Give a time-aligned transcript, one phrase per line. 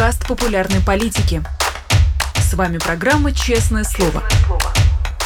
[0.00, 1.42] подкаст популярной политики.
[2.36, 4.22] С вами программа «Честное слово».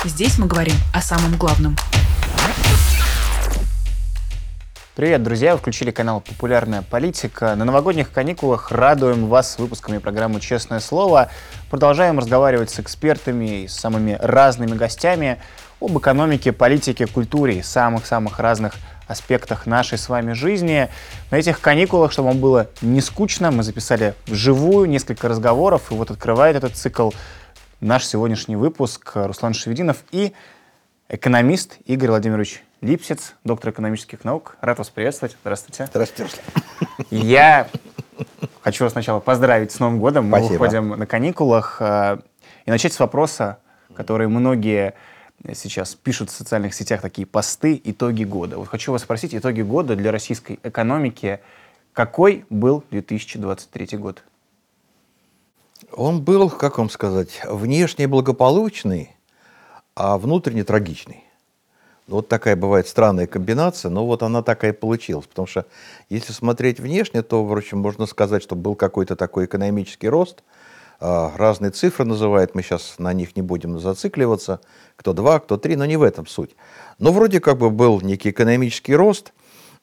[0.05, 1.77] Здесь мы говорим о самом главном.
[4.97, 5.53] Привет, друзья!
[5.53, 7.55] Вы включили канал «Популярная политика».
[7.55, 11.31] На новогодних каникулах радуем вас выпусками программы «Честное слово».
[11.71, 15.41] Продолжаем разговаривать с экспертами и с самыми разными гостями
[15.81, 18.75] об экономике, политике, культуре и самых-самых разных
[19.07, 20.89] аспектах нашей с вами жизни.
[21.31, 26.11] На этих каникулах, чтобы вам было не скучно, мы записали вживую несколько разговоров, и вот
[26.11, 27.11] открывает этот цикл
[27.81, 30.33] наш сегодняшний выпуск Руслан Шевединов и
[31.09, 34.57] экономист Игорь Владимирович Липсец, доктор экономических наук.
[34.61, 35.37] Рад вас приветствовать.
[35.43, 35.87] Здравствуйте.
[35.87, 37.07] Здравствуйте, Руслан.
[37.11, 37.69] Я
[38.63, 40.27] хочу вас сначала поздравить с Новым годом.
[40.27, 40.53] Мы Спасибо.
[40.63, 41.77] выходим на каникулах.
[41.81, 42.19] э,
[42.67, 43.59] И начать с вопроса,
[43.95, 44.95] который многие
[45.53, 48.59] сейчас пишут в социальных сетях такие посты «Итоги года».
[48.59, 51.41] Вот хочу вас спросить, итоги года для российской экономики.
[51.93, 54.23] Какой был 2023 год?
[55.93, 59.15] Он был, как вам сказать, внешне благополучный,
[59.95, 61.25] а внутренне трагичный.
[62.07, 65.27] Вот такая бывает странная комбинация, но вот она такая и получилась.
[65.27, 65.67] Потому что
[66.11, 70.43] если смотреть внешне, то, впрочем, можно сказать, что был какой-то такой экономический рост.
[71.01, 74.61] А, Разные цифры называют, мы сейчас на них не будем зацикливаться.
[74.97, 76.57] Кто два, кто три, но не в этом суть.
[76.99, 79.33] Но вроде как бы был некий экономический рост.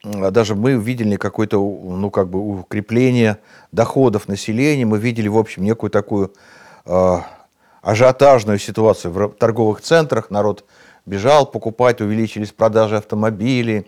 [0.03, 3.37] Даже мы видели какое-то, ну, как бы укрепление
[3.71, 4.85] доходов населения.
[4.85, 6.33] Мы видели, в общем, некую такую
[6.85, 7.25] а,
[7.81, 10.31] ажиотажную ситуацию в торговых центрах.
[10.31, 10.65] Народ
[11.05, 13.87] бежал покупать, увеличились продажи автомобилей,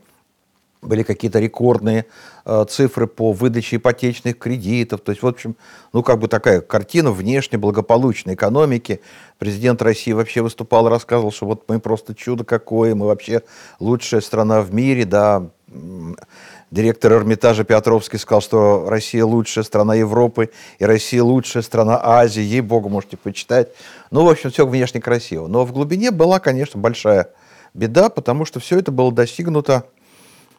[0.84, 2.06] были какие-то рекордные
[2.46, 5.02] э, цифры по выдаче ипотечных кредитов.
[5.02, 5.56] То есть, в общем,
[5.94, 9.02] ну, как бы такая картина внешне благополучной экономики.
[9.40, 13.42] Президент России вообще выступал, рассказывал, что вот мы просто чудо какое, мы вообще
[13.80, 15.50] лучшая страна в мире, да.
[16.70, 22.42] Директор Эрмитажа Петровский сказал, что Россия лучшая страна Европы и Россия лучшая страна Азии.
[22.42, 23.70] Ей-богу, можете почитать.
[24.10, 25.48] Ну, в общем, все внешне красиво.
[25.48, 27.30] Но в глубине была, конечно, большая
[27.74, 29.86] беда, потому что все это было достигнуто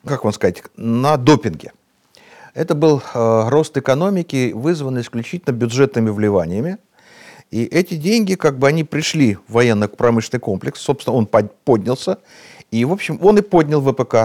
[0.06, 1.72] как вам сказать, на допинге.
[2.54, 6.78] Это был э, рост экономики, вызванный исключительно бюджетными вливаниями.
[7.50, 12.18] И эти деньги, как бы они пришли в военно-промышленный комплекс, собственно, он под- поднялся.
[12.70, 14.24] И, в общем, он и поднял ВПК э,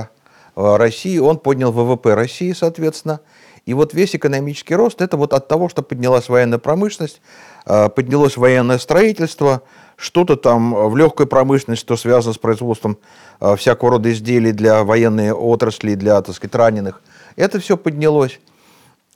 [0.56, 3.20] России, он поднял ВВП России, соответственно.
[3.66, 7.22] И вот весь экономический рост, это вот от того, что поднялась военная промышленность,
[7.66, 9.64] э, поднялось военное строительство,
[10.00, 12.98] что-то там в легкой промышленности, что связано с производством
[13.42, 17.02] э, всякого рода изделий для военной отрасли, для, так сказать, раненых.
[17.36, 18.40] Это все поднялось.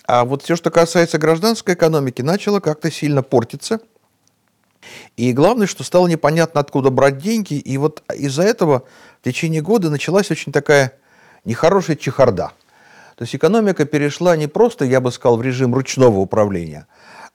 [0.05, 3.79] А вот все, что касается гражданской экономики, начало как-то сильно портиться.
[5.15, 7.53] И главное, что стало непонятно, откуда брать деньги.
[7.53, 8.83] И вот из-за этого
[9.21, 10.93] в течение года началась очень такая
[11.45, 12.51] нехорошая чехарда.
[13.15, 16.87] То есть экономика перешла не просто, я бы сказал, в режим ручного управления,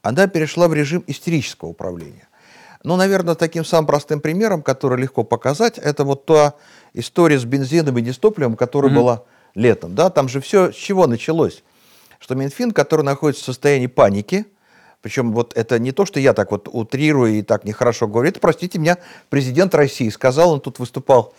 [0.02, 2.27] она перешла в режим истерического управления.
[2.84, 6.54] Ну, наверное, таким самым простым примером, который легко показать, это вот та
[6.94, 9.22] история с бензином и дистопливом, которая была
[9.54, 9.94] летом.
[9.94, 10.10] Да?
[10.10, 11.62] Там же все с чего началось?
[12.20, 14.46] Что Минфин, который находится в состоянии паники,
[15.02, 18.40] причем вот это не то, что я так вот утрирую и так нехорошо говорю, это,
[18.40, 21.34] простите меня, президент России сказал, он тут выступал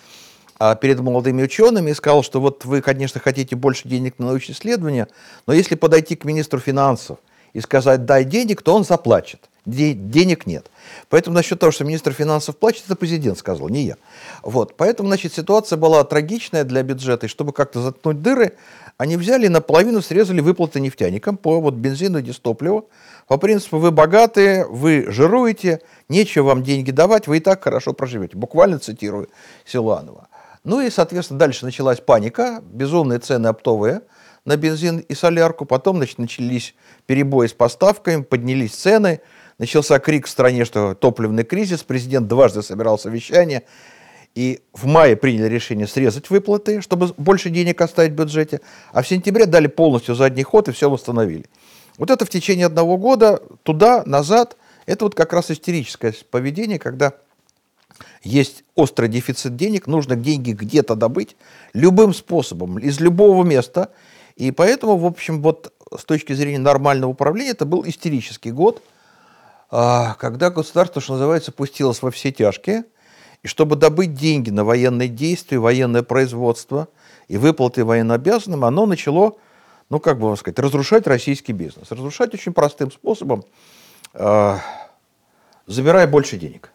[0.58, 4.56] а, перед молодыми учеными и сказал, что вот вы, конечно, хотите больше денег на научные
[4.56, 5.08] исследования,
[5.46, 7.20] но если подойти к министру финансов
[7.52, 9.49] и сказать «дай денег», то он заплачет.
[9.66, 10.70] Де- денег нет.
[11.10, 13.98] Поэтому насчет того, что министр финансов плачет, это президент сказал, не я.
[14.42, 14.76] Вот.
[14.78, 18.54] Поэтому, значит, ситуация была трагичная для бюджета, и чтобы как-то заткнуть дыры,
[18.98, 22.90] они взяли и наполовину срезали выплаты нефтяникам по вот бензину и дистопливу.
[23.28, 28.38] По принципу, вы богатые, вы жируете, нечего вам деньги давать, вы и так хорошо проживете.
[28.38, 29.30] Буквально цитирую
[29.66, 30.28] Силуанова.
[30.64, 34.02] Ну и, соответственно, дальше началась паника, безумные цены оптовые
[34.46, 35.66] на бензин и солярку.
[35.66, 39.22] Потом значит, начались перебои с поставками, поднялись цены,
[39.60, 41.84] начался крик в стране, что топливный кризис.
[41.84, 43.64] Президент дважды собирал совещание.
[44.34, 48.62] И в мае приняли решение срезать выплаты, чтобы больше денег оставить в бюджете.
[48.94, 51.46] А в сентябре дали полностью задний ход и все восстановили.
[51.98, 57.14] Вот это в течение одного года, туда, назад, это вот как раз истерическое поведение, когда
[58.24, 61.36] есть острый дефицит денег, нужно деньги где-то добыть
[61.74, 63.92] любым способом, из любого места.
[64.38, 68.82] И поэтому, в общем, вот с точки зрения нормального управления, это был истерический год,
[69.70, 72.86] когда государство, что называется, пустилось во все тяжкие.
[73.44, 76.90] И чтобы добыть деньги на военные действия, военное производство
[77.28, 79.38] и выплаты военнообязанным, оно начало,
[79.90, 81.90] ну, как бы вам сказать, разрушать российский бизнес.
[81.90, 83.46] Разрушать очень простым способом,
[84.14, 84.60] а,
[85.68, 86.72] забирая больше денег.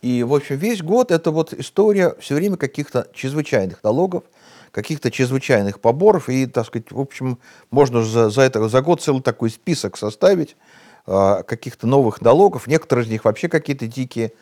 [0.00, 4.24] И, в общем, весь год это вот история все время каких-то чрезвычайных налогов,
[4.72, 6.28] каких-то чрезвычайных поборов.
[6.28, 7.38] И, так сказать, в общем,
[7.70, 10.56] можно за, за, это, за год целый такой список составить
[11.06, 12.66] каких-то новых налогов.
[12.66, 14.32] Некоторые из них вообще какие-то дикие.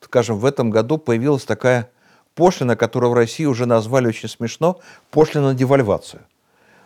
[0.00, 1.90] Скажем, в этом году появилась такая
[2.34, 4.80] пошлина, которую в России уже назвали очень смешно,
[5.10, 6.22] пошлина на девальвацию.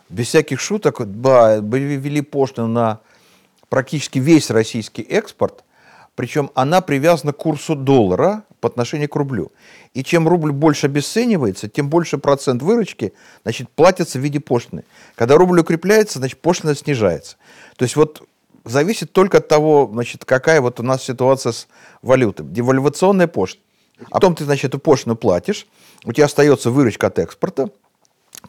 [0.09, 2.99] Без всяких шуток, да, ввели пошлину на
[3.69, 5.63] практически весь российский экспорт,
[6.15, 9.51] причем она привязана к курсу доллара по отношению к рублю.
[9.93, 14.85] И чем рубль больше обесценивается, тем больше процент выручки значит, платится в виде пошлины.
[15.15, 17.37] Когда рубль укрепляется, значит, пошлина снижается.
[17.75, 18.23] То есть вот
[18.65, 21.67] зависит только от того, значит, какая вот у нас ситуация с
[22.01, 22.45] валютой.
[22.45, 23.63] Девальвационная пошлина.
[24.11, 25.67] А потом ты, значит, эту пошлину платишь,
[26.03, 27.69] у тебя остается выручка от экспорта,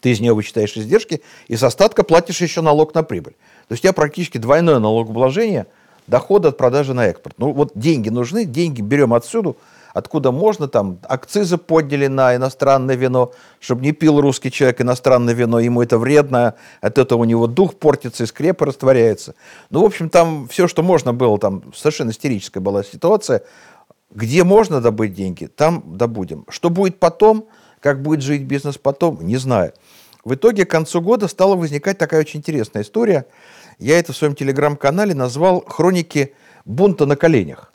[0.01, 3.35] ты из нее вычитаешь издержки, и с остатка платишь еще налог на прибыль.
[3.69, 5.67] То есть у тебя практически двойное налогообложение
[6.07, 7.37] дохода от продажи на экспорт.
[7.39, 9.55] Ну вот деньги нужны, деньги берем отсюда,
[9.97, 15.59] откуда можно, там акцизы подняли на иностранное вино, чтобы не пил русский человек иностранное вино,
[15.59, 19.35] ему это вредно, от этого у него дух портится, и скрепы растворяется.
[19.71, 23.43] Ну, в общем, там все, что можно было, там совершенно истерическая была ситуация,
[24.11, 26.45] где можно добыть деньги, там добудем.
[26.51, 27.47] Что будет потом,
[27.81, 29.73] как будет жить бизнес потом, не знаю.
[30.25, 33.25] В итоге к концу года стала возникать такая очень интересная история.
[33.79, 36.35] Я это в своем телеграм-канале назвал «Хроники
[36.67, 37.73] бунта на коленях».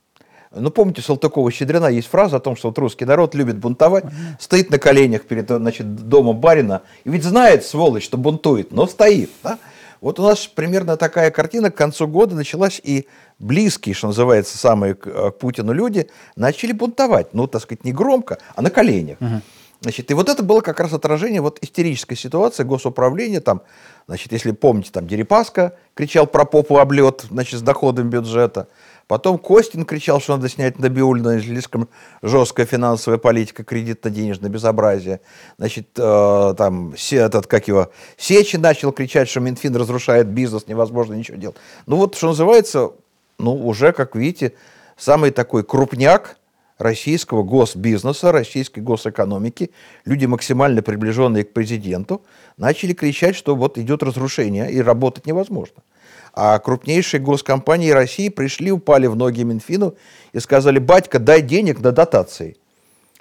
[0.53, 4.03] Ну, помните, Салтыкова-Щедрина есть фраза о том, что вот русский народ любит бунтовать,
[4.37, 9.29] стоит на коленях перед значит, домом барина, и ведь знает, сволочь, что бунтует, но стоит.
[9.43, 9.59] Да?
[10.01, 13.07] Вот у нас примерно такая картина к концу года началась, и
[13.39, 17.33] близкие, что называется, самые к, э, к Путину люди начали бунтовать.
[17.33, 19.21] Ну, так сказать, не громко, а на коленях.
[19.21, 19.41] Угу.
[19.81, 23.41] Значит, и вот это было как раз отражение вот истерической ситуации госуправления.
[23.41, 23.61] Там,
[24.07, 28.67] значит, если помните, там Дерипаска кричал про попу облет, значит, с доходом бюджета.
[29.11, 31.89] Потом Костин кричал, что надо снять Набиулина, слишком
[32.21, 35.19] жесткая финансовая политика, кредитно-денежное безобразие.
[35.57, 41.15] Значит, э, там, все, этот, как его, Сечи начал кричать, что Минфин разрушает бизнес, невозможно
[41.15, 41.57] ничего делать.
[41.87, 42.91] Ну вот, что называется,
[43.37, 44.53] ну уже, как видите,
[44.95, 46.37] самый такой крупняк
[46.77, 49.71] российского госбизнеса, российской госэкономики,
[50.05, 52.21] люди максимально приближенные к президенту,
[52.55, 55.83] начали кричать, что вот идет разрушение и работать невозможно.
[56.33, 59.95] А крупнейшие госкомпании России пришли, упали в ноги Минфину
[60.31, 62.55] и сказали, батька, дай денег на дотации.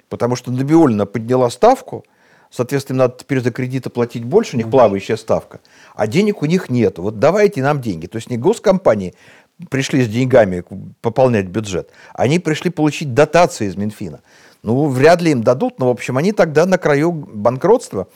[0.07, 2.05] Потому что Набиулина подняла ставку,
[2.49, 5.59] соответственно, надо теперь за кредиты платить больше, у них плавающая ставка,
[5.93, 6.99] а денег у них нет.
[6.99, 8.07] Вот давайте нам деньги.
[8.07, 9.13] То есть не госкомпании
[9.69, 10.63] пришли с деньгами
[11.01, 14.21] пополнять бюджет, они пришли получить дотации из Минфина.
[14.63, 18.07] Ну, вряд ли им дадут, но, в общем, они тогда на краю банкротства.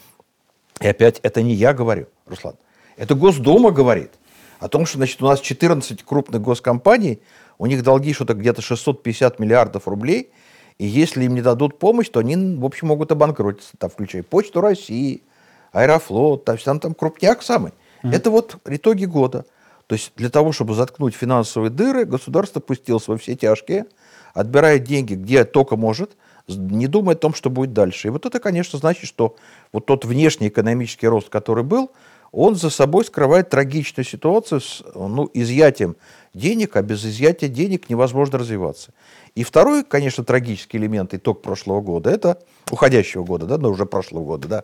[0.79, 2.55] И опять, это не я говорю, Руслан.
[2.97, 4.11] Это Госдума говорит–
[4.59, 7.21] о том, что значит, у нас 14 крупных госкомпаний,
[7.57, 10.31] у них долги что-то где-то 650 миллиардов рублей,
[10.77, 14.61] и если им не дадут помощь, то они, в общем, могут обанкротиться, там, включая Почту
[14.61, 15.23] России,
[15.71, 17.71] Аэрофлот, там, там, там крупняк самый.
[18.03, 18.11] Mm-hmm.
[18.15, 19.45] Это вот итоги года.
[19.87, 23.85] То есть для того, чтобы заткнуть финансовые дыры, государство пустилось во все тяжкие,
[24.33, 26.11] отбирает деньги, где только может,
[26.47, 28.07] не думая о том, что будет дальше.
[28.07, 29.35] И вот это, конечно, значит, что
[29.71, 31.91] вот тот внешний экономический рост, который был,
[32.35, 35.95] он за собой скрывает трагичную ситуацию с ну, изъятием
[36.33, 38.91] денег, а без изъятия денег невозможно развиваться.
[39.35, 42.39] И второй, конечно, трагический элемент, итог прошлого года, это
[42.69, 44.63] уходящего года, да, но уже прошлого года, да,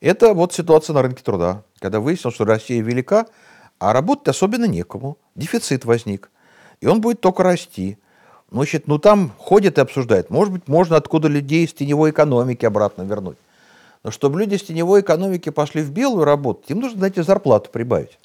[0.00, 3.26] это вот ситуация на рынке труда, когда выяснилось, что Россия велика,
[3.78, 6.30] а работать особенно некому, дефицит возник,
[6.80, 7.98] и он будет только расти.
[8.50, 13.02] Значит, ну там ходят и обсуждают, может быть, можно откуда людей из теневой экономики обратно
[13.02, 13.36] вернуть.
[14.02, 18.18] Но чтобы люди с теневой экономики пошли в белую работать, им нужно, знаете, зарплату прибавить.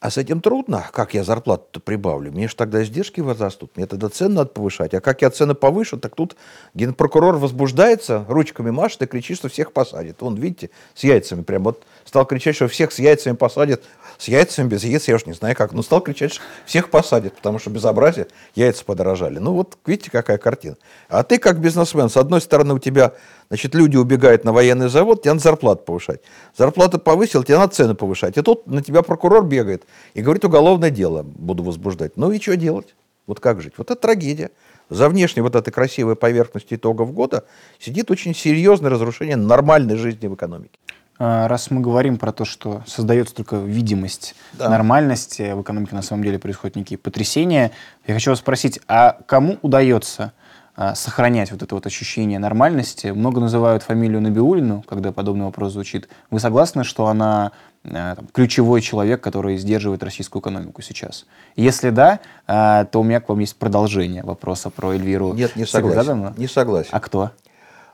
[0.00, 0.88] А с этим трудно.
[0.92, 2.30] Как я зарплату-то прибавлю?
[2.30, 3.72] Мне же тогда издержки возрастут.
[3.76, 4.94] Мне тогда цены надо повышать.
[4.94, 6.36] А как я цены повышу, так тут
[6.74, 10.22] генпрокурор возбуждается, ручками машет и кричит, что всех посадит.
[10.22, 13.84] Он, видите, с яйцами прям вот стал кричать, что всех с яйцами посадят.
[14.16, 15.72] С яйцами, без яиц, я уж не знаю как.
[15.72, 19.38] Но стал кричать, что всех посадят, потому что безобразие, яйца подорожали.
[19.38, 20.76] Ну вот видите, какая картина.
[21.08, 23.12] А ты как бизнесмен, с одной стороны у тебя
[23.48, 26.20] Значит, люди убегают на военный завод, тебе надо зарплату повышать.
[26.54, 28.36] Зарплату повысил, тебе надо цены повышать.
[28.36, 32.16] И тут на тебя прокурор бегает и говорит, уголовное дело буду возбуждать.
[32.16, 32.94] Ну и что делать?
[33.26, 33.74] Вот как жить?
[33.78, 34.50] Вот это трагедия.
[34.90, 37.44] За внешней вот этой красивой поверхностью итогов года
[37.78, 40.78] сидит очень серьезное разрушение нормальной жизни в экономике.
[41.18, 44.68] А, раз мы говорим про то, что создается только видимость да.
[44.68, 47.72] нормальности, в экономике на самом деле происходят некие потрясения,
[48.06, 50.32] я хочу вас спросить, а кому удается
[50.76, 53.08] а, сохранять вот это вот ощущение нормальности.
[53.08, 56.08] Много называют фамилию Набиулину, когда подобный вопрос звучит.
[56.30, 57.50] Вы согласны, что она
[57.82, 61.26] а, там, ключевой человек, который сдерживает российскую экономику сейчас?
[61.56, 66.32] Если да, то у меня к вам есть продолжение вопроса про Эльвиру Нет, не согласен.
[66.36, 66.90] Не согласен.
[66.92, 67.32] А кто?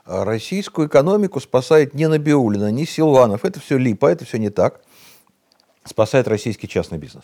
[0.05, 3.43] Российскую экономику спасает не Набиулина, не Силванов.
[3.43, 4.81] Это все липа, это все не так.
[5.83, 7.23] Спасает российский частный бизнес.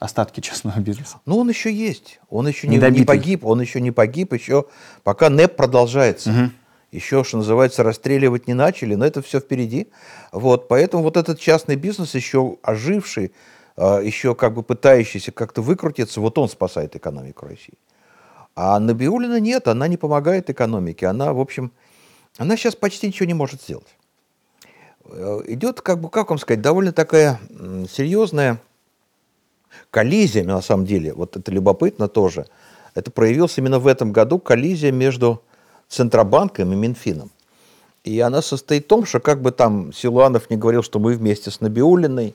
[0.00, 1.20] Остатки частного бизнеса.
[1.26, 2.20] Ну, он еще есть.
[2.28, 3.44] Он еще не, не погиб.
[3.44, 4.32] Он еще не погиб.
[4.32, 4.66] Еще
[5.04, 6.30] пока НЭП продолжается.
[6.30, 6.50] Угу.
[6.90, 9.88] Еще, что называется, расстреливать не начали, но это все впереди.
[10.32, 13.32] Вот, поэтому вот этот частный бизнес, еще оживший,
[13.76, 17.74] а, еще как бы пытающийся как-то выкрутиться, вот он спасает экономику России.
[18.56, 21.06] А Набиулина нет, она не помогает экономике.
[21.06, 21.72] Она, в общем,
[22.36, 23.96] она сейчас почти ничего не может сделать.
[25.06, 27.40] Э, идет, как бы, как вам сказать, довольно такая
[27.90, 28.60] серьезная
[29.90, 32.46] коллизия, на самом деле, вот это любопытно тоже.
[32.94, 35.42] Это проявилось именно в этом году, коллизия между
[35.88, 37.30] Центробанком и Минфином.
[38.04, 41.50] И она состоит в том, что как бы там Силуанов не говорил, что мы вместе
[41.50, 42.34] с Набиулиной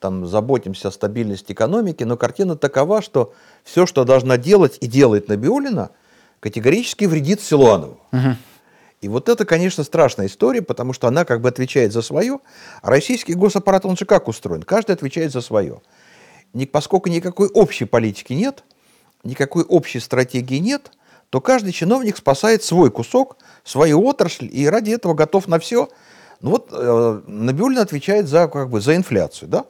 [0.00, 5.28] там заботимся о стабильности экономики, но картина такова, что все, что должна делать и делает
[5.28, 5.90] Набиулина,
[6.40, 8.00] категорически вредит Силуанову.
[8.12, 8.36] Угу.
[9.02, 12.40] И вот это, конечно, страшная история, потому что она как бы отвечает за свое,
[12.82, 14.62] а российский госаппарат, он же как устроен?
[14.62, 15.80] Каждый отвечает за свое.
[16.72, 18.64] Поскольку никакой общей политики нет,
[19.22, 20.92] никакой общей стратегии нет,
[21.28, 25.88] то каждый чиновник спасает свой кусок, свою отрасль, и ради этого готов на все.
[26.40, 29.66] Ну вот э, Набиуллина отвечает за, как бы, за инфляцию, да?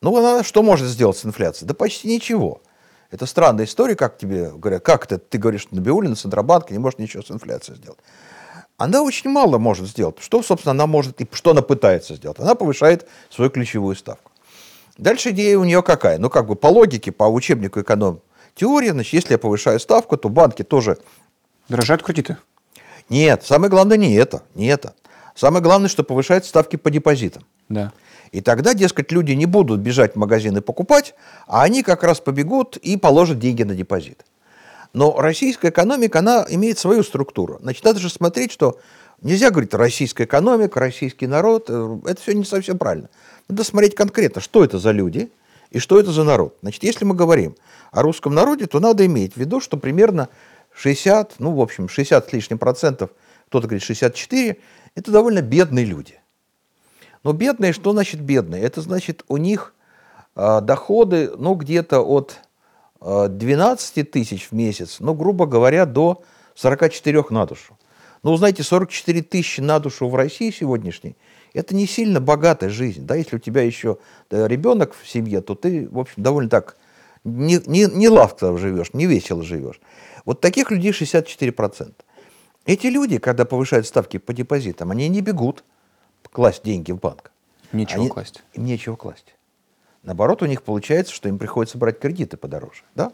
[0.00, 1.66] Ну, она что может сделать с инфляцией?
[1.66, 2.60] Да почти ничего.
[3.10, 6.98] Это странная история, как тебе говорят, как это, ты говоришь, что Набиуллина, Центробанк не может
[6.98, 7.98] ничего с инфляцией сделать.
[8.76, 10.16] Она очень мало может сделать.
[10.20, 12.38] Что, собственно, она может и что она пытается сделать?
[12.38, 14.30] Она повышает свою ключевую ставку.
[14.98, 16.18] Дальше идея у нее какая?
[16.18, 18.20] Ну, как бы по логике, по учебнику эконом
[18.54, 20.98] теория, значит, если я повышаю ставку, то банки тоже...
[21.68, 22.36] Дорожают кредиты?
[23.08, 24.94] Нет, самое главное не это, не это.
[25.34, 27.44] Самое главное, что повышают ставки по депозитам.
[27.68, 27.92] Да.
[28.32, 31.14] И тогда, дескать, люди не будут бежать в магазин и покупать,
[31.46, 34.24] а они как раз побегут и положат деньги на депозит.
[34.92, 37.58] Но российская экономика, она имеет свою структуру.
[37.60, 38.78] Значит, надо же смотреть, что
[39.22, 41.66] нельзя говорить российская экономика, российский народ.
[41.68, 43.10] Э, это все не совсем правильно.
[43.48, 45.30] Надо смотреть конкретно, что это за люди
[45.70, 46.56] и что это за народ.
[46.62, 47.54] Значит, если мы говорим
[47.92, 50.28] о русском народе, то надо иметь в виду, что примерно
[50.74, 53.10] 60, ну, в общем, 60 с лишним процентов,
[53.48, 54.56] кто-то говорит 64,
[54.94, 56.20] это довольно бедные люди.
[57.28, 58.62] Но бедные, что значит бедные?
[58.62, 59.74] Это значит, у них
[60.34, 62.38] э, доходы, ну, где-то от
[63.02, 66.22] э, а, 12 тысяч в месяц, ну, грубо говоря, до
[66.54, 67.76] 44 на душу.
[68.22, 71.18] Ну, знаете, 44 тысячи на душу в России сегодняшней–
[71.52, 73.04] это не сильно богатая жизнь.
[73.04, 73.14] Да?
[73.14, 73.98] Если у тебя еще
[74.30, 76.78] ребенок в семье, то ты, в общем, довольно так
[77.24, 79.82] не, не, не лавко живешь, не весело живешь.
[80.24, 81.92] Вот таких людей 64%.
[82.64, 85.62] Эти люди, когда повышают ставки по депозитам, они не бегут
[86.32, 87.30] класть деньги в банк.
[87.72, 88.42] Нечего они, класть.
[88.54, 89.34] Им нечего класть.
[90.02, 92.82] Наоборот, у них получается, что им приходится брать кредиты подороже.
[92.94, 93.12] Да?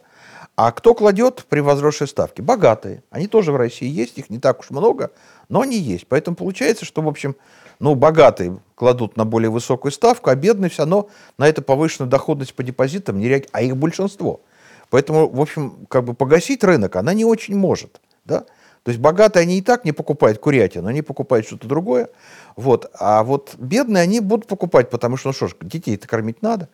[0.54, 2.42] А кто кладет при возросшей ставке?
[2.42, 3.02] Богатые.
[3.10, 5.10] Они тоже в России есть, их не так уж много,
[5.48, 6.06] но они есть.
[6.06, 7.34] Поэтому получается, что, в общем,
[7.80, 12.54] ну, богатые кладут на более высокую ставку, а бедные все равно на эту повышенную доходность
[12.54, 14.42] по депозитам не реагируют, а их большинство.
[14.90, 18.00] Поэтому, в общем, как бы погасить рынок она не очень может.
[18.24, 18.44] Да?
[18.84, 22.10] То есть богатые они и так не покупают курятину, они покупают что-то другое.
[22.54, 22.90] Вот.
[23.00, 26.68] А вот бедные они будут покупать, потому что, ну что ж, детей-то кормить надо.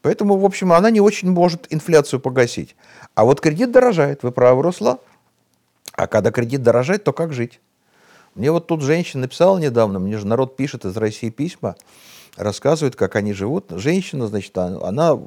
[0.00, 2.74] Поэтому, в общем, она не очень может инфляцию погасить.
[3.14, 4.98] А вот кредит дорожает, вы правы, Руслан.
[5.92, 7.60] А когда кредит дорожает, то как жить?
[8.34, 11.76] Мне вот тут женщина написала недавно, мне же народ пишет из России письма,
[12.36, 13.66] рассказывает, как они живут.
[13.70, 15.20] Женщина, значит, а, она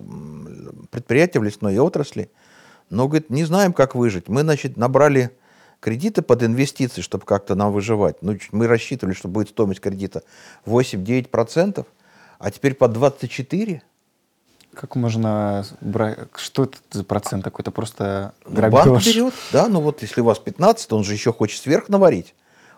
[0.90, 2.32] предприятие в лесной отрасли,
[2.90, 4.28] но, говорит, не знаем, как выжить.
[4.28, 5.30] Мы, значит, набрали
[5.86, 8.18] кредиты под инвестиции, чтобы как-то нам выживать.
[8.22, 10.24] Ну, мы рассчитывали, что будет стоимость кредита
[10.66, 11.86] 8-9%,
[12.40, 13.82] а теперь под 24%.
[14.74, 16.18] Как можно брать?
[16.36, 17.62] Что это за процент такой?
[17.62, 18.86] Это просто грабеж.
[18.86, 21.88] Ну, банк берет, да, ну вот если у вас 15, он же еще хочет сверх
[21.88, 22.34] наварить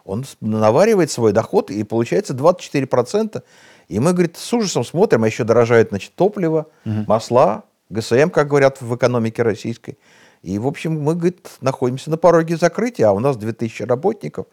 [0.07, 3.43] он наваривает свой доход, и получается 24%.
[3.89, 7.03] И мы, говорит, с ужасом смотрим, а еще дорожает значит, топливо, угу.
[7.07, 9.97] масла, ГСМ, как говорят в экономике российской.
[10.43, 14.45] И, в общем, мы, говорит, находимся на пороге закрытия, а у нас 2000 работников.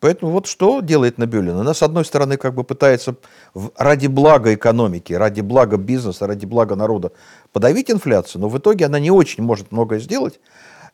[0.00, 1.60] Поэтому вот что делает Набиулина?
[1.60, 3.14] Она, с одной стороны, как бы пытается
[3.76, 7.12] ради блага экономики, ради блага бизнеса, ради блага народа
[7.52, 10.40] подавить инфляцию, но в итоге она не очень может многое сделать,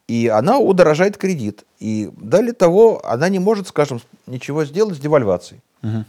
[0.08, 1.64] и она удорожает кредит.
[1.78, 5.62] И далее того, она не может, скажем, ничего сделать с девальвацией.
[5.82, 6.04] Угу.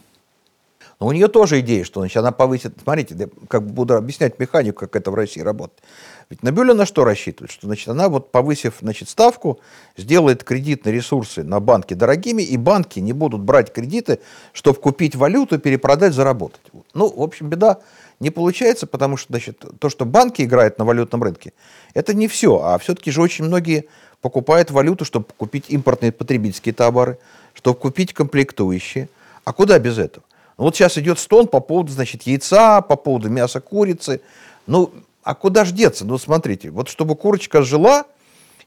[1.00, 2.74] Но у нее тоже идея, что значит, она повысит...
[2.84, 5.82] Смотрите, как буду объяснять механику, как это в России работает.
[6.30, 7.52] Ведь Набюля на что рассчитывает?
[7.52, 9.60] Что значит, она, вот повысив значит, ставку,
[9.98, 14.20] сделает кредитные ресурсы на банке дорогими, и банки не будут брать кредиты,
[14.54, 16.62] чтобы купить валюту, перепродать, заработать.
[16.94, 17.80] Ну, в общем, беда
[18.20, 21.54] не получается, потому что значит, то, что банки играют на валютном рынке,
[21.94, 22.62] это не все.
[22.62, 23.86] А все-таки же очень многие
[24.22, 27.18] покупают валюту, чтобы купить импортные потребительские товары.
[27.54, 29.10] чтобы купить комплектующие.
[29.46, 30.24] А куда без этого?
[30.60, 34.20] Ну, вот сейчас идет стон по поводу, значит, яйца, по поводу мяса курицы.
[34.68, 34.92] Ну,
[35.24, 36.04] а куда ж деться?
[36.04, 38.04] Ну, смотрите, вот чтобы курочка жила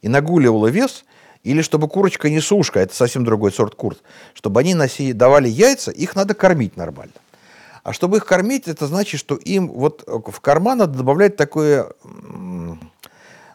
[0.01, 1.05] и нагуливала вес,
[1.43, 3.95] или чтобы курочка не сушка, это совсем другой сорт кур,
[4.33, 7.13] чтобы они носи, давали яйца, их надо кормить нормально.
[7.83, 11.95] А чтобы их кормить, это значит, что им вот в карман надо добавлять такую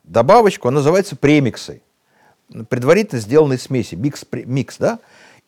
[0.03, 1.81] добавочку, она называется премиксой.
[2.69, 4.99] Предварительно сделанной смеси, микс, микс, да?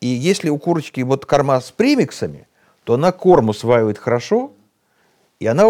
[0.01, 2.47] И если у курочки вот корма с премиксами,
[2.89, 4.51] то она корм усваивает хорошо,
[5.39, 5.65] и она,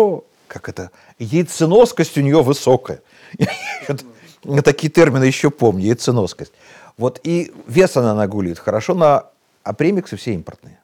[0.47, 3.01] как это, яйценоскость у нее высокая.
[4.63, 6.53] Такие термины еще помню, яйценоскость.
[6.95, 9.25] Вот и вес она нагуливает хорошо, на,
[9.63, 10.79] а премиксы все импортные.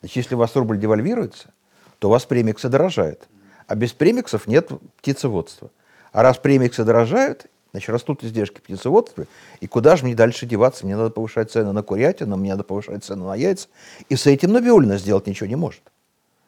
[0.00, 1.54] Значит, если у вас рубль девальвируется,
[2.00, 3.26] то у вас премиксы дорожают.
[3.66, 5.70] А без премиксов нет птицеводства.
[6.12, 7.46] А раз премиксы дорожают,
[7.76, 9.26] значит, растут издержки птицеводства.
[9.60, 10.86] И куда же мне дальше деваться?
[10.86, 13.68] Мне надо повышать цены на курятину, мне надо повышать цены на яйца.
[14.08, 15.82] И с этим Набиулина сделать ничего не может.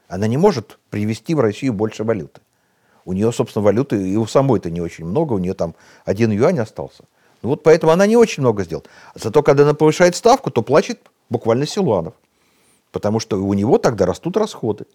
[0.08, 2.40] Она не может привести в Россию больше валюты.
[3.04, 5.74] У нее, собственно, валюты и у самой-то не очень много, у нее там
[6.06, 7.04] один юань остался.
[7.42, 8.88] Ну вот поэтому она не очень много сделает.
[9.14, 12.14] Зато когда она повышает ставку, то плачет буквально Силуанов.
[12.90, 14.86] Потому что у него тогда растут расходы.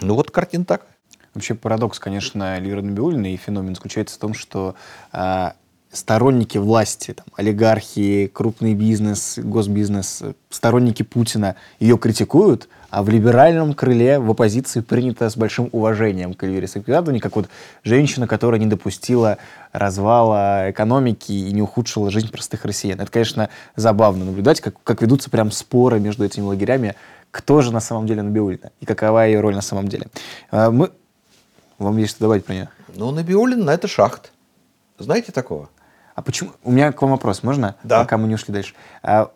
[0.00, 0.97] Ну вот картина такая.
[1.38, 4.74] Вообще парадокс, конечно, Эльвиры Набиулиной и феномен заключается в том, что
[5.12, 5.50] э,
[5.92, 14.18] сторонники власти, там, олигархи, крупный бизнес, госбизнес, сторонники Путина ее критикуют, а в либеральном крыле
[14.18, 17.48] в оппозиции принято с большим уважением к Эльвире Сапиадовне, как вот
[17.84, 19.38] женщина, которая не допустила
[19.70, 23.00] развала экономики и не ухудшила жизнь простых россиян.
[23.00, 26.96] Это, конечно, забавно наблюдать, как, как ведутся прям споры между этими лагерями,
[27.30, 30.06] кто же на самом деле Набиулина и какова ее роль на самом деле.
[30.50, 30.90] А, мы...
[31.78, 32.68] Вам есть что добавить про нее?
[32.94, 34.32] Ну, Набиулина— это шахт.
[34.98, 35.68] Знаете такого?
[36.14, 36.50] А почему?
[36.64, 37.76] У меня к вам вопрос, можно?
[37.84, 38.00] Да.
[38.00, 38.74] Пока мы не ушли дальше.
[39.02, 39.30] А,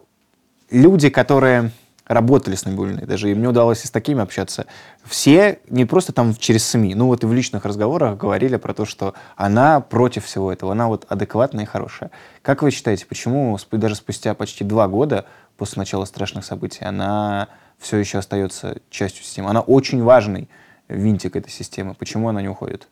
[0.70, 1.70] люди, которые
[2.06, 4.66] работали с Набиулиной, даже и мне удалось и с такими общаться,
[5.04, 8.84] все не просто там через СМИ, ну вот и в личных разговорах говорили про то,
[8.84, 12.10] что она против всего этого, она вот адекватная и хорошая.
[12.42, 17.98] Как вы считаете, почему даже спустя почти два года после начала страшных событий она все
[17.98, 19.50] еще остается частью системы?
[19.50, 20.48] Она очень важный
[20.92, 21.94] винтик этой системы.
[21.94, 22.88] Почему она не уходит?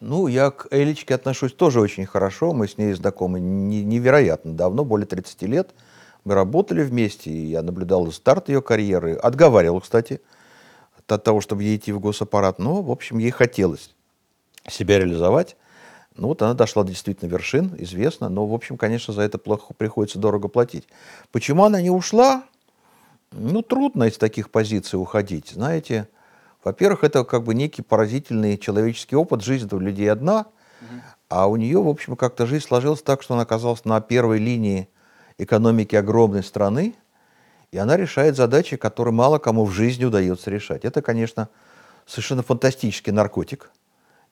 [0.00, 2.52] Ну, я к Элечке отношусь тоже очень хорошо.
[2.52, 5.74] Мы с ней знакомы невероятно давно, более 30 лет.
[6.24, 9.14] Мы работали вместе, и я наблюдал старт ее карьеры.
[9.14, 10.20] Отговаривал, кстати,
[11.06, 12.58] от того, чтобы ей идти в госаппарат.
[12.58, 13.94] Но, в общем, ей хотелось
[14.68, 15.56] себя реализовать.
[16.16, 18.28] Ну, вот она дошла действительно вершин, известно.
[18.28, 20.86] Но, в общем, конечно, за это плохо приходится дорого платить.
[21.32, 22.44] Почему она не ушла?
[23.32, 25.50] Ну, трудно из таких позиций уходить.
[25.50, 26.08] Знаете,
[26.64, 29.42] во-первых, это как бы некий поразительный человеческий опыт.
[29.42, 30.46] Жизнь у людей одна,
[31.28, 34.88] а у нее, в общем, как-то жизнь сложилась так, что она оказалась на первой линии
[35.36, 36.94] экономики огромной страны,
[37.70, 40.84] и она решает задачи, которые мало кому в жизни удается решать.
[40.84, 41.48] Это, конечно,
[42.06, 43.70] совершенно фантастический наркотик,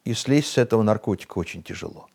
[0.05, 2.09] и слезть с этого наркотика очень тяжело.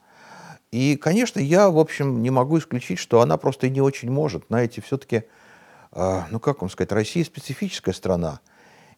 [0.71, 4.45] И, конечно, я, в общем, не могу исключить, что она просто и не очень может.
[4.47, 5.23] Знаете, все-таки,
[5.91, 8.39] э, ну как вам сказать, Россия специфическая страна–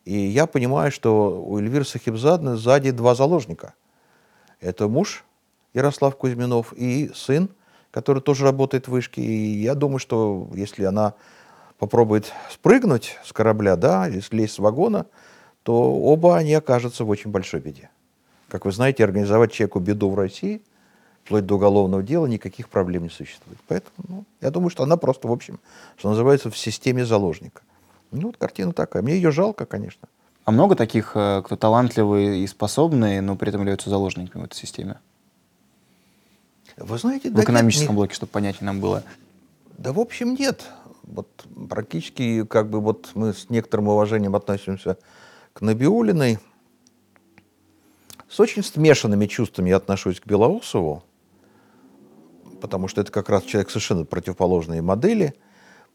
[0.10, 3.76] и я понимаю, что у Эльвиры Сахибзадны сзади два заложника.
[4.60, 5.24] Это муж
[5.76, 7.48] Ярослав Кузьминов и сын,
[7.92, 9.22] который тоже работает в вышке.
[9.22, 11.14] И я думаю, что если она
[11.78, 15.06] попробует спрыгнуть с корабля, да, и слезть с вагона,
[15.62, 17.92] то оба они окажутся в очень большой беде.
[18.48, 20.64] Как вы знаете, организовать человеку беду в России,
[21.24, 23.60] вплоть до уголовного дела, никаких проблем не существует.
[23.68, 25.60] Поэтому ну, я думаю, что она просто, в общем,
[25.98, 27.62] что называется, в системе заложника.
[28.12, 29.04] Ну, вот картина такая.
[29.04, 30.08] Мне ее жалко, конечно.
[30.46, 34.56] А много таких, э, кто талантливый и способный, но при этом являются заложниками в этой
[34.56, 35.00] системе?
[36.78, 39.04] Вы знаете, в да экономическом нет, блоке, чтобы понятнее нам было.
[39.78, 40.66] Да, в общем, нет.
[41.04, 41.28] Вот
[41.70, 44.98] практически, как бы, вот мы с некоторым уважением относимся
[45.54, 46.40] к Набиулиной.
[48.28, 51.04] С очень смешанными чувствами я отношусь к Белоусову,
[52.62, 55.36] потому что это как раз человек совершенно противоположной модели–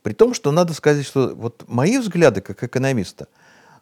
[0.04, 3.26] при том, что надо сказать, что вот мои взгляды как экономиста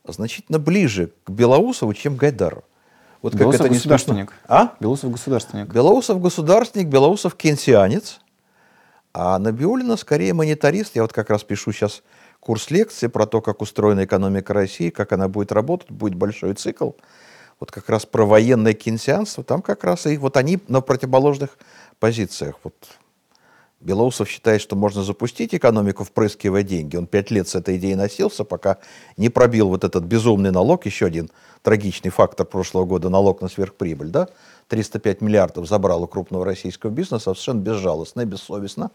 [0.06, 2.62] значительно ближе к Белоусову, чем к Гайдару.
[3.22, 4.32] Вот Белоусов как это государственник.
[4.46, 4.76] А?
[4.78, 5.66] Белоусов государственник.
[5.66, 8.20] Белоусов государственник, Белоусов кенсианец.
[9.12, 10.94] А Набиулина скорее монетарист.
[10.94, 12.04] Я вот как раз пишу сейчас
[12.38, 16.92] курс лекции про то, как устроена экономика России, как она будет работать, будет большой цикл.
[17.58, 21.58] Вот как раз про военное кенсианство, там как раз и вот они на противоположных
[21.98, 22.54] позициях.
[22.62, 22.74] Вот
[23.82, 26.96] Белоусов считает, что можно запустить экономику, впрыскивая деньги.
[26.96, 28.78] Он пять лет с этой идеей носился, пока
[29.16, 31.30] не пробил вот этот безумный налог, еще один
[31.62, 34.28] трагичный фактор прошлого года, налог на сверхприбыль, да?
[34.68, 38.90] 305 миллиардов забрал у крупного российского бизнеса совершенно безжалостно и бессовестно.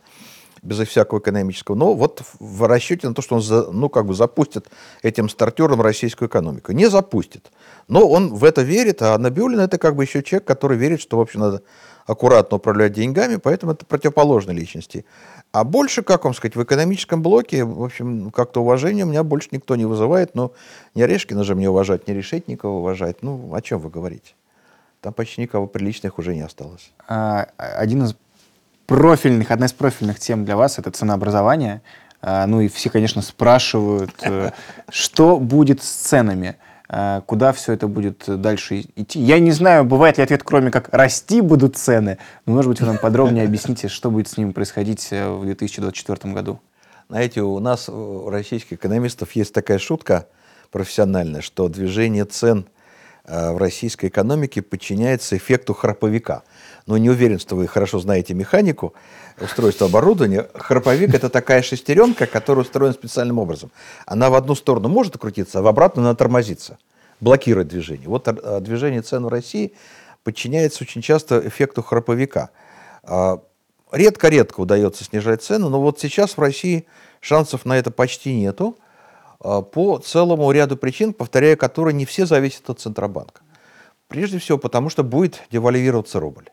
[0.63, 1.75] безо всякого экономического.
[1.75, 4.67] Но вот в расчете на то, что он за, ну, как бы запустит
[5.03, 6.71] этим стартером российскую экономику.
[6.71, 7.51] Не запустит.
[7.87, 11.17] Но он в это верит, а Набиулин это как бы еще человек, который верит, что,
[11.17, 11.61] в общем, надо
[12.07, 15.05] аккуратно управлять деньгами, поэтому это противоположные личности.
[15.51, 19.49] А больше, как вам сказать, в экономическом блоке, в общем, как-то уважение у меня больше
[19.51, 20.33] никто не вызывает.
[20.33, 20.53] Но
[20.95, 23.21] не Орешкина же мне уважать, не Решетникова уважать.
[23.21, 24.33] Ну, о чем вы говорите?
[25.01, 26.91] Там почти никого приличных уже не осталось.
[27.07, 28.15] А, один из
[28.87, 31.81] профильных, одна из профильных тем для вас– это ценообразование.
[32.21, 34.51] А, ну и все, конечно, спрашивают, э,
[34.89, 36.55] что будет с ценами,
[37.25, 39.19] куда все это будет дальше идти.
[39.19, 42.87] Я не знаю, бывает ли ответ, кроме как «расти будут цены», но, может быть, вы
[42.87, 46.61] нам подробнее объясните, что будет с ними происходить э, в 2024 году.
[47.09, 50.27] Знаете, у нас, у российских экономистов, есть такая шутка
[50.71, 52.76] профессиональная, что движение цен э,
[53.27, 56.43] в российской экономике подчиняется эффекту храповика–
[56.87, 58.93] но не уверен, что вы хорошо знаете механику
[59.39, 60.47] устройства оборудования.
[60.55, 63.71] Храповик– это такая шестеренка, которая устроена специальным образом.
[64.05, 66.79] Она в одну сторону может крутиться, а в обратную она тормозится,
[67.19, 68.07] блокирует движение.
[68.07, 69.73] Вот э, движение цен в России
[70.23, 72.49] подчиняется очень часто эффекту храповика.
[73.03, 73.41] А,
[73.91, 76.87] редко-редко удается снижать цену, но вот сейчас в России
[77.19, 78.77] шансов на это почти нету
[79.39, 83.41] по целому ряду причин, повторяя, которые не все зависят от Центробанка.
[84.07, 86.49] Прежде всего потому, что будет девальвироваться рубль.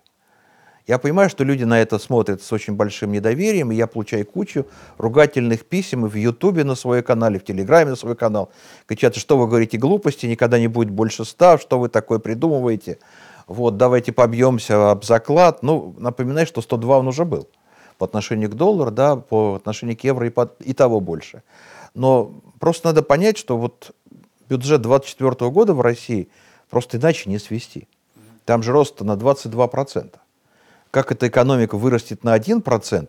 [0.86, 4.66] Я понимаю, что люди на это смотрят с очень большим недоверием, и я получаю кучу
[4.98, 8.50] ругательных писем и в Ютубе на свой канал, и в Телеграме на свой канал.
[8.86, 12.98] Кричат, что вы говорите глупости, никогда не будет больше ста, что вы такое придумываете.
[13.46, 15.62] Вот, давайте побьемся об заклад.
[15.62, 17.48] Ну, напоминаю, что 102 он уже был
[17.96, 21.42] по отношению к доллару, да, по отношению к евро и, по, и того больше.
[21.94, 23.94] Но просто надо понять, что вот
[24.48, 26.30] бюджет 2024 года в России
[26.70, 27.86] просто иначе не свести.
[28.46, 30.16] Там же рост на 22%
[30.94, 33.08] как эта экономика вырастет на 1%,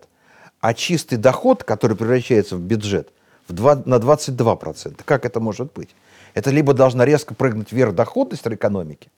[0.60, 3.14] а чистый доход, который превращается в бюджет,
[3.48, 5.02] в 2, на 22%.
[5.06, 5.92] Как это может быть?
[6.34, 9.10] Это либо должна резко прыгнуть вверх доходность экономики,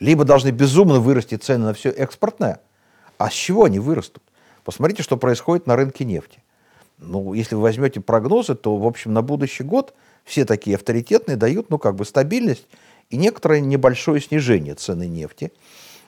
[0.00, 2.60] либо должны безумно вырасти цены на все экспортное.
[3.16, 4.24] А с чего они вырастут?
[4.64, 6.39] Посмотрите, что происходит на рынке нефти.
[7.00, 11.70] Ну, если вы возьмете прогнозы, то, в общем, на будущий год все такие авторитетные дают,
[11.70, 12.66] ну, как бы стабильность
[13.08, 15.52] и некоторое небольшое снижение цены нефти.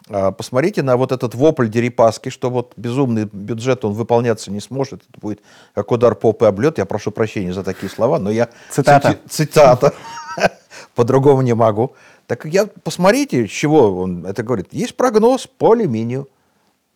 [0.08, 5.02] А, посмотрите на вот этот вопль Дерипаски, что вот безумный бюджет, он выполняться не сможет.
[5.08, 5.40] Это будет
[5.74, 6.78] как удар попы облет.
[6.78, 8.48] Я прошу прощения за такие слова, но я...
[8.70, 9.18] Цитата.
[9.28, 9.94] Цитата.
[10.94, 11.94] По-другому не могу.
[12.26, 14.68] Так я, посмотрите, с чего он это говорит.
[14.72, 16.28] Есть прогноз по алюминию,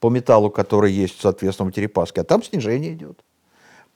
[0.00, 3.20] по металлу, который есть, соответственно, в Дерипаске, а там снижение идет.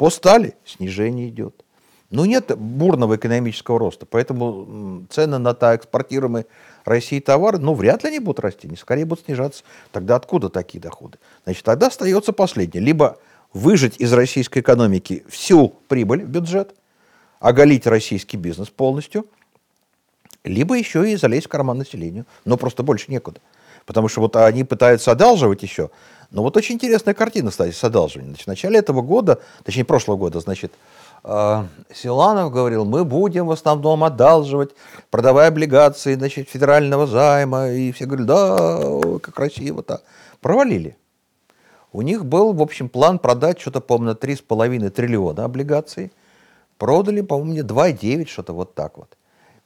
[0.01, 1.63] По стали снижение идет.
[2.09, 6.47] Ну, нет бурного экономического роста, поэтому цены на та экспортируемые
[6.87, 9.63] России товары, ну, вряд ли они будут расти, не скорее будут снижаться.
[9.93, 11.19] Тогда откуда такие доходы?
[11.45, 12.83] Значит, тогда остается последнее.
[12.83, 13.19] Либо
[13.53, 16.75] выжить из российской экономики всю прибыль в бюджет,
[17.39, 19.27] оголить российский бизнес полностью,
[20.45, 22.25] либо еще и залезть в карман населению.
[22.47, 23.43] Но просто больше некуда.
[23.87, 25.91] Потому что вот они пытаются одалживать еще.
[26.31, 28.35] Но вот очень интересная картина, кстати, с одалживанием.
[28.35, 30.73] Значит, в начале этого года, точнее, прошлого года, значит,
[31.23, 34.71] а, Силанов говорил, мы будем в основном одалживать,
[35.11, 37.71] продавая облигации значит, федерального займа.
[37.71, 40.03] И все говорили, да, как красиво-то.
[40.41, 40.97] Провалили.
[41.93, 46.13] У них был, в общем, план продать что-то, на 3,5 триллиона облигаций.
[46.79, 49.17] Продали, по-моему, мне 2,9, что-то вот так вот.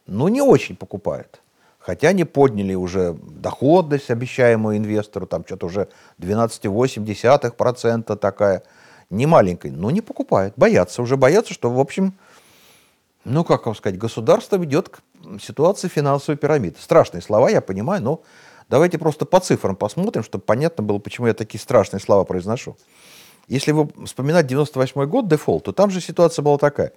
[0.06, 1.40] Ну, не очень покупают.
[1.84, 8.62] Хотя они подняли уже доходность, обещаемую инвестору, там что-то уже 12,8% такая–
[9.10, 12.14] не маленькой, но не покупают, боятся, уже боятся, что, в общем,
[13.24, 15.00] ну, как вам сказать, государство ведет к
[15.40, 16.76] ситуации финансовой пирамиды.
[16.80, 18.22] Страшные слова, я понимаю, но
[18.68, 22.76] давайте просто по цифрам посмотрим, чтобы понятно было, почему я такие страшные слова произношу.
[23.48, 26.92] Если вы вспоминать 98 год, дефолт, то там же ситуация была такая,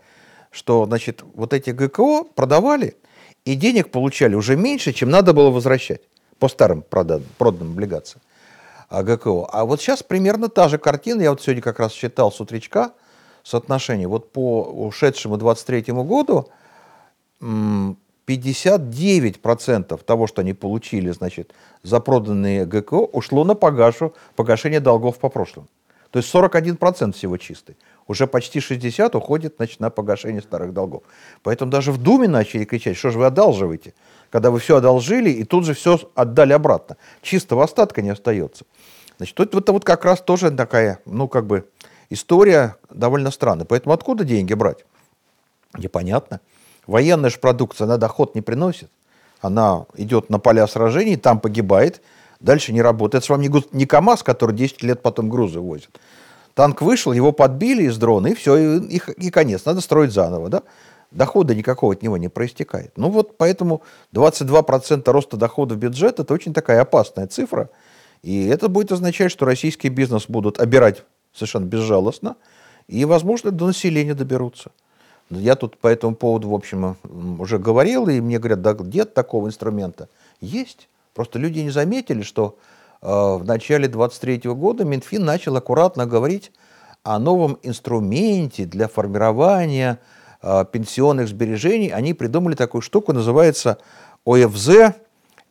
[0.52, 2.98] что, значит, вот эти ГКО продавали,
[3.48, 6.02] и денег получали уже меньше, чем надо было возвращать
[6.38, 8.22] по старым проданным, проданным облигациям.
[8.90, 9.48] ГКО.
[9.52, 11.22] А вот сейчас примерно та же картина.
[11.22, 12.92] Я вот сегодня как раз считал с утречка
[13.44, 14.10] соотношение.
[14.10, 16.50] Вот по ушедшему 23 году
[17.42, 25.30] 59% того, что они получили, значит, за проданные ГКО, ушло на погашу, погашение долгов по
[25.30, 25.70] прошлым.
[26.12, 27.78] То есть 41% всего чистый.
[28.08, 31.04] Уже почти 60 уходит значит, на погашение старых долгов.
[31.44, 33.94] Поэтому даже в Думе начали кричать, что же вы одалживаете,
[34.30, 36.98] когда вы все одолжили и тут же все отдали обратно.
[37.22, 38.66] Чистого остатка не остается.
[39.18, 41.68] Значит, это, это вот как раз тоже такая, ну, как бы,
[42.10, 43.66] история довольно странная.
[43.66, 44.86] Поэтому откуда деньги брать?
[45.78, 46.40] Непонятно.
[46.86, 48.90] Военная же продукция, она доход не приносит.
[49.42, 52.02] Она идет на поля сражений, там погибает,
[52.40, 53.24] дальше не работает.
[53.24, 55.90] Это же вам не КАМАЗ, который 10 лет потом грузы возит.
[56.58, 59.66] Танк вышел, его подбили из дрона, и все, и, и, и конец.
[59.66, 60.64] Надо строить заново, да?
[61.12, 62.94] Дохода никакого от него не проистекает.
[62.96, 67.70] Ну вот поэтому 22% роста доходов бюджета– это очень такая опасная цифра.
[68.24, 72.38] И это будет означать, что российский бизнес будут обирать совершенно безжалостно,
[72.88, 74.72] и, возможно, до населения доберутся.
[75.30, 76.98] Я тут по этому поводу, в общем,
[77.40, 80.10] уже говорил, и мне говорят, да нет такого инструмента.
[80.42, 80.90] Есть.
[81.14, 82.58] Просто люди не заметили, что
[83.02, 86.52] в начале 23 года Минфин начал аккуратно говорить
[87.04, 90.00] о новом инструменте для формирования
[90.42, 91.90] э, пенсионных сбережений.
[91.90, 93.78] Они придумали такую штуку, называется
[94.26, 94.94] ОФЗ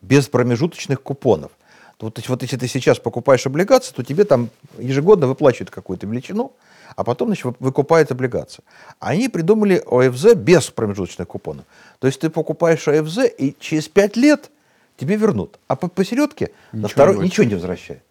[0.03, 1.53] без промежуточных купонов.
[1.99, 6.53] Вот, вот если ты сейчас покупаешь облигации, то тебе там ежегодно выплачивают какую-то величину,
[6.95, 8.63] а потом значит, выкупают облигации.
[9.01, 11.65] Они придумали ОФЗ без промежуточных купонов.
[12.01, 14.51] То есть ты покупаешь ОФЗ, и через 5 лет
[14.97, 15.59] тебе вернут.
[15.69, 18.03] А по посередке ничего на второй ничего не возвращают.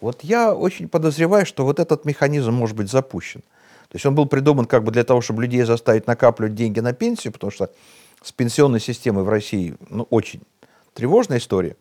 [0.00, 3.40] Вот я очень подозреваю, что вот этот механизм может быть запущен.
[3.88, 6.92] То есть он был придуман как бы для того, чтобы людей заставить накапливать деньги на
[6.92, 7.70] пенсию, потому что
[8.22, 10.42] с пенсионной системой в России ну, очень
[10.94, 11.76] тревожная история.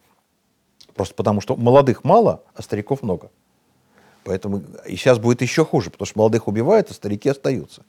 [0.93, 3.31] Просто потому что молодых мало, а стариков много.
[4.23, 7.83] Поэтому и сейчас будет еще хуже, потому что молодых убивают, а старики остаются.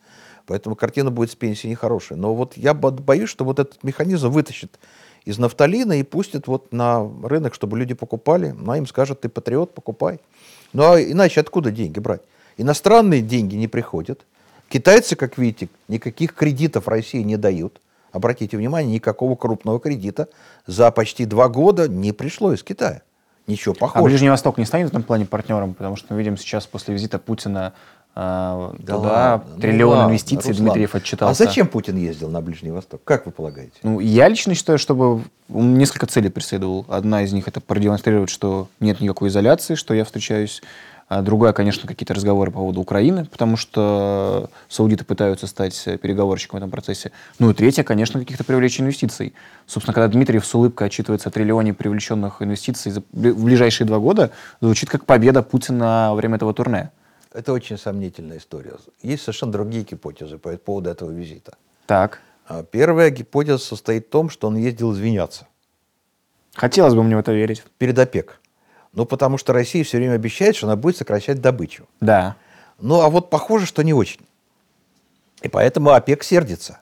[0.46, 2.18] Поэтому картина будет с пенсией нехорошая.
[2.18, 4.78] Но вот я боюсь, что вот этот механизм вытащит
[5.24, 8.54] из нафталина и пустит вот на рынок, чтобы люди покупали.
[8.56, 10.20] Ну, а им скажут, ты патриот, покупай.
[10.72, 12.22] Ну, а иначе откуда деньги брать?
[12.56, 14.24] Иностранные деньги не приходят.
[14.68, 17.80] Китайцы, как видите, никаких кредитов России не дают.
[18.12, 20.28] Обратите внимание, никакого крупного кредита
[20.66, 23.02] за почти два года не пришло из Китая.
[23.46, 24.06] Ничего похожего.
[24.06, 25.74] А Ближний Восток не станет в этом плане партнером?
[25.74, 27.74] Потому что мы видим сейчас после визита Путина
[28.14, 31.44] да туда ладно, ну триллион ну, инвестиций Руслан, Дмитриев отчитался.
[31.44, 33.02] А зачем Путин ездил на Ближний Восток?
[33.04, 33.72] Как вы полагаете?
[33.82, 35.22] Ну, я лично считаю, чтобы
[35.52, 36.86] он несколько целей преследовал.
[36.88, 40.62] Одна из них это продемонстрировать, что нет никакой изоляции, что я встречаюсь
[41.06, 46.62] а другая, конечно, какие-то разговоры по поводу Украины, потому что саудиты пытаются стать переговорщиком в
[46.62, 47.12] этом процессе.
[47.38, 49.34] Ну и третье, конечно, каких-то привлечения инвестиций.
[49.66, 54.30] Собственно, когда Дмитриев с улыбкой отчитывается о триллионе привлеченных инвестиций в ближайшие два года,
[54.62, 56.90] звучит как победа Путина во время этого турне.
[57.34, 58.76] Это очень сомнительная история.
[59.02, 61.56] Есть совершенно другие гипотезы по поводу этого визита.
[61.86, 62.20] Так.
[62.46, 65.48] А первая гипотеза состоит в том, что он ездил извиняться.
[66.54, 67.64] Хотелось бы мне в это верить.
[67.76, 68.40] Перед ОПЕК.
[68.92, 71.88] Ну, потому что Россия все время обещает, что она будет сокращать добычу.
[72.00, 72.36] Да.
[72.78, 74.20] Ну, а вот похоже, что не очень.
[75.42, 76.78] И поэтому ОПЕК сердится.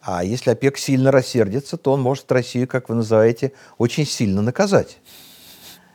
[0.00, 4.98] А если ОПЕК сильно рассердится, то он может Россию, как вы называете, очень сильно наказать.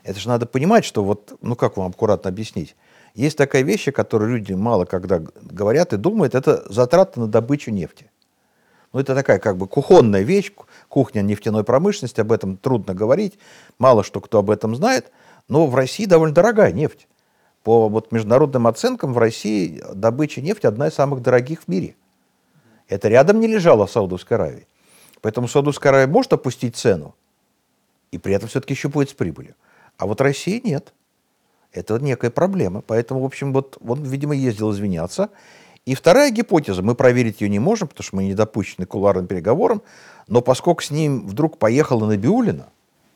[0.04, 2.76] Это же надо понимать, что вот, ну как вам аккуратно объяснить,
[3.20, 7.72] есть такая вещь, о которой люди мало когда говорят и думают, это затраты на добычу
[7.72, 8.10] нефти.
[8.94, 10.52] Ну, это такая как бы кухонная вещь,
[10.88, 13.38] кухня нефтяной промышленности, об этом трудно говорить,
[13.78, 15.12] мало что кто об этом знает.
[15.48, 17.08] Но в России довольно дорогая нефть.
[17.64, 21.96] По вот международным оценкам в России добыча нефти одна из самых дорогих в мире.
[22.88, 24.68] Это рядом не лежало в Саудовской Аравии.
[25.22, 27.16] Поэтому Саудовская Аравия может опустить цену,
[28.12, 29.56] и при этом все-таки еще будет с прибылью.
[29.98, 30.94] А вот России нет.
[31.72, 32.82] Это некая проблема.
[32.82, 35.30] Поэтому, в общем, вот он, видимо, ездил извиняться.
[35.86, 39.28] И вторая гипотеза, мы проверить ее не можем, потому что мы не допущены к кулуарным
[39.28, 39.82] переговорам,
[40.28, 42.68] но поскольку с ним вдруг поехала Набиулина,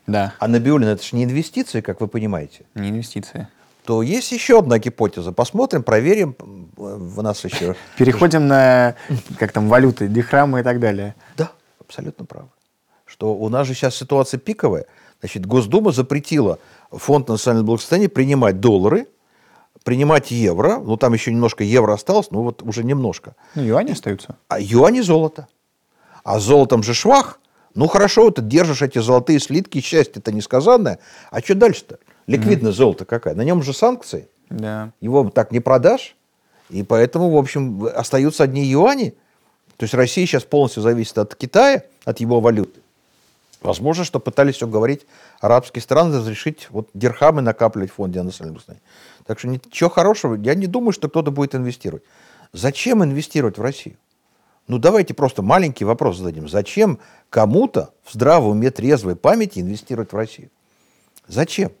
[0.06, 0.34] да.
[0.38, 2.64] А Набиулин это же не инвестиции, как вы понимаете.
[2.74, 3.48] Не инвестиции.
[3.84, 5.32] То есть еще одна гипотеза.
[5.32, 6.36] Посмотрим, проверим.
[6.76, 7.76] В нас еще...
[7.98, 8.96] Переходим на,
[9.38, 11.14] как там, валюты, дихрамы и так далее.
[11.36, 12.48] Да, абсолютно правы.
[13.04, 14.86] Что у нас же сейчас ситуация пиковая.
[15.20, 16.58] Значит, Госдума запретила
[16.90, 19.06] Фонд национального благосостояния принимать доллары,
[19.84, 20.78] принимать евро.
[20.78, 23.36] Ну, там еще немножко евро осталось, но вот уже немножко.
[23.54, 24.36] Ну, юани остаются.
[24.48, 25.48] А юани золото.
[26.22, 27.40] А золотом же швах.
[27.74, 31.00] Ну хорошо, ты держишь эти золотые слитки, счастье-то несказанное.
[31.30, 31.98] А что дальше-то?
[32.26, 32.74] Ликвидное mm.
[32.74, 33.34] золото какая?
[33.34, 34.28] На нем же санкции.
[34.48, 34.92] Да.
[35.00, 36.16] Его так не продашь.
[36.70, 39.14] И поэтому, в общем, остаются одни юани.
[39.76, 42.80] То есть Россия сейчас полностью зависит от Китая, от его валюты.
[43.64, 45.06] Возможно, что пытались уговорить
[45.40, 48.62] арабские страны разрешить вот дирхамы накапливать в фонде национального.
[49.26, 52.04] Так что ничего хорошего, я не думаю, что кто-то будет инвестировать.
[52.52, 53.96] Зачем инвестировать в Россию?
[54.68, 56.46] Ну, давайте просто маленький вопрос зададим.
[56.46, 56.98] Зачем
[57.30, 60.50] кому-то в здравом уме трезвой памяти инвестировать в Россию?
[61.26, 61.72] Зачем?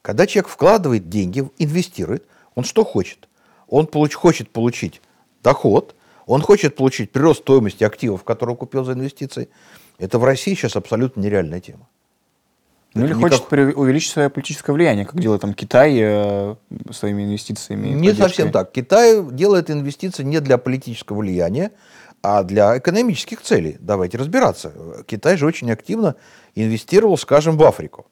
[0.00, 3.28] Когда человек вкладывает деньги, инвестирует, он что хочет?
[3.68, 5.02] Он получ, хочет получить
[5.42, 9.50] доход, он хочет получить прирост стоимости активов, которые купил за инвестиции.
[9.98, 11.88] Это в России сейчас абсолютно нереальная тема.
[12.94, 13.40] Ну или никак...
[13.40, 16.54] хочет увеличить свое политическое влияние, как делает там Китай э,
[16.90, 17.88] своими инвестициями.
[17.88, 18.72] Не совсем так.
[18.72, 21.72] Китай делает инвестиции не для политического влияния,
[22.22, 23.76] а для экономических целей.
[23.80, 24.72] Давайте разбираться.
[25.06, 26.16] Китай же очень активно
[26.54, 28.06] инвестировал, скажем, в Африку.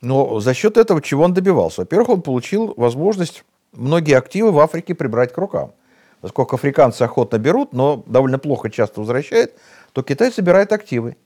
[0.00, 1.80] Но за счет этого чего он добивался?
[1.80, 5.72] Во-первых, он получил возможность многие активы в Африке прибрать к рукам.
[6.20, 9.52] Поскольку африканцы охотно берут, но довольно плохо часто возвращают,
[9.94, 11.16] то Китай собирает активы.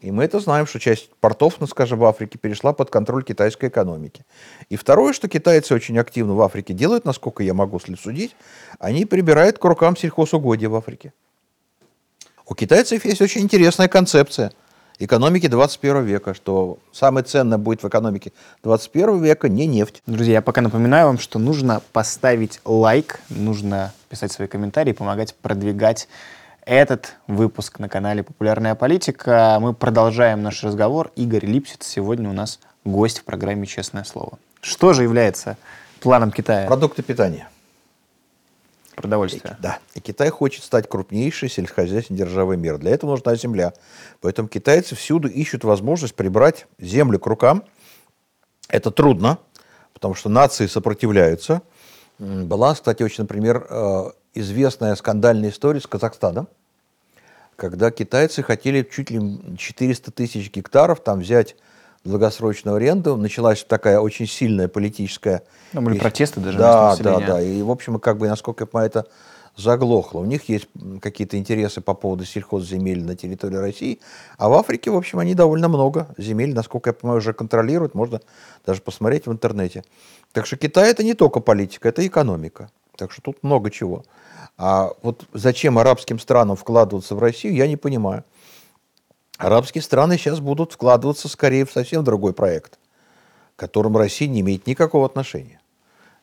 [0.00, 3.70] И мы это знаем, что часть портов, ну, скажем, в Африке перешла под контроль китайской
[3.70, 4.26] экономики.
[4.68, 8.36] И второе, что китайцы очень активно в Африке делают, насколько я могу судить,
[8.80, 11.14] они прибирают к рукам сельхозугодья в Африке.
[12.46, 14.52] У китайцев есть очень интересная концепция
[14.98, 18.32] экономики 21 века, что самое ценное будет в экономике
[18.64, 20.02] 21 века не нефть.
[20.06, 26.08] Друзья, я пока напоминаю вам, что нужно поставить лайк, нужно писать свои комментарии, помогать продвигать
[26.66, 29.58] этот выпуск на канале «Популярная политика».
[29.60, 31.12] Мы продолжаем наш разговор.
[31.16, 34.38] Игорь Липсиц сегодня у нас гость в программе «Честное слово».
[34.60, 35.56] Что же является
[36.00, 36.66] планом Китая?
[36.66, 37.48] Продукты питания.
[38.94, 39.56] Продовольствие.
[39.60, 39.78] Да.
[39.94, 42.78] И Китай хочет стать крупнейшей сельскохозяйственной державой мира.
[42.78, 43.72] Для этого нужна земля.
[44.20, 47.64] Поэтому китайцы всюду ищут возможность прибрать землю к рукам.
[48.68, 49.38] Это трудно,
[49.92, 51.62] потому что нации сопротивляются.
[52.18, 56.48] Была, кстати, очень, например, э, известная скандальная история с Казахстаном,
[57.56, 61.56] когда китайцы хотели чуть ли 400 тысяч гектаров там взять
[62.04, 63.16] долгосрочную аренду.
[63.16, 65.42] Началась такая очень сильная политическая...
[65.72, 67.42] Ну, были протесты даже Да, да, да.
[67.42, 69.06] И, в общем, как бы, насколько я понимаю, это
[69.56, 70.18] заглохло.
[70.18, 70.68] У них есть
[71.00, 74.00] какие-то интересы по поводу сельхозземель на территории России,
[74.36, 78.20] а в Африке, в общем, они довольно много земель, насколько я понимаю, уже контролируют, можно
[78.66, 79.84] даже посмотреть в интернете.
[80.32, 82.70] Так что Китай это не только политика, это экономика.
[82.96, 84.04] Так что тут много чего.
[84.56, 88.24] А вот зачем арабским странам вкладываться в Россию, я не понимаю.
[89.38, 92.78] Арабские страны сейчас будут вкладываться скорее в совсем другой проект,
[93.56, 95.60] к которому Россия не имеет никакого отношения.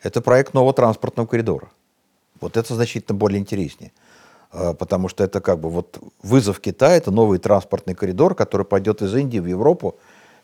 [0.02, 1.70] Это проект нового транспортного коридора.
[2.40, 3.92] Вот это значительно более интереснее.
[4.52, 9.02] А, потому что это как бы вот вызов Китая, это новый транспортный коридор, который пойдет
[9.02, 9.98] из Индии в Европу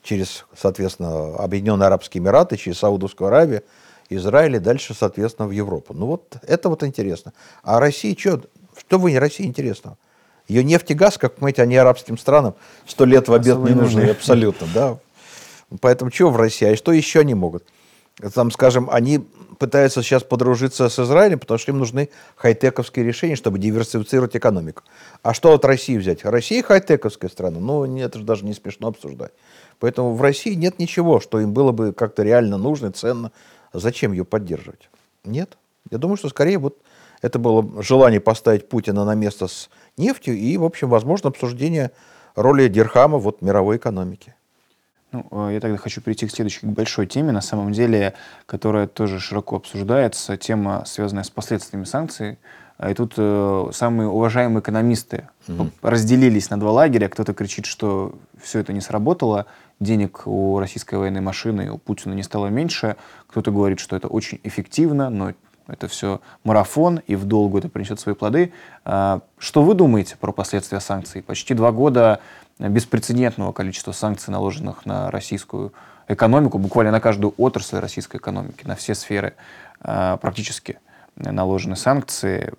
[0.04, 3.64] через, соответственно, Объединенные Арабские Эмираты, через Саудовскую Аравию,
[4.10, 5.94] Израиль и дальше, соответственно, в Европу.
[5.94, 7.34] Ну вот это вот интересно.
[7.64, 8.42] А России что?
[8.78, 9.98] Что вы России интересного?
[10.48, 14.10] Ее нефть и газ, как понимаете, они арабским странам сто лет в обед не нужны,
[14.10, 14.98] абсолютно, да.
[15.82, 16.72] Поэтому чего в России?
[16.72, 17.66] А что еще они могут?
[18.34, 19.20] Там, скажем, они
[19.60, 24.84] пытаются сейчас подружиться с Израилем, потому что им нужны хай-тековские решения, чтобы диверсифицировать экономику.
[25.22, 26.24] А что от России взять?
[26.24, 29.32] Россия хай-тековская страна, ну, это же даже не смешно обсуждать.
[29.80, 33.32] Поэтому в России нет ничего, что им было бы как-то реально нужно, ценно.
[33.80, 34.90] Зачем ее поддерживать?
[35.24, 35.58] Нет.
[35.92, 36.78] Я думаю, что скорее вот
[37.22, 41.92] это было желание поставить Путина на место с нефтью и, в общем, возможно, обсуждение
[42.36, 44.36] роли Дирхама вот, в мировой экономике.
[45.12, 48.14] Ну, э, я тогда хочу перейти к следующей к большой теме, на самом деле,
[48.46, 52.38] которая тоже широко обсуждается, тема, связанная с последствиями санкций.
[52.86, 55.72] И тут э, самые уважаемые экономисты mm-hmm.
[55.82, 57.10] разделились на два лагеря.
[57.10, 59.48] Кто-то кричит, что все это не сработало,
[59.80, 62.96] денег у российской военной машины у Путина не стало меньше.
[63.28, 65.34] Кто-то говорит, что это очень эффективно, но
[65.68, 68.54] это все марафон, и в долгу это принесет свои плоды.
[68.86, 71.22] А, что вы думаете про последствия санкций?
[71.22, 72.20] Почти два года
[72.58, 75.74] беспрецедентного количества санкций, наложенных на российскую
[76.08, 79.36] экономику, буквально на каждую отрасль российской экономики, на все сферы
[79.82, 80.80] а, практически
[81.16, 82.54] наложены санкции.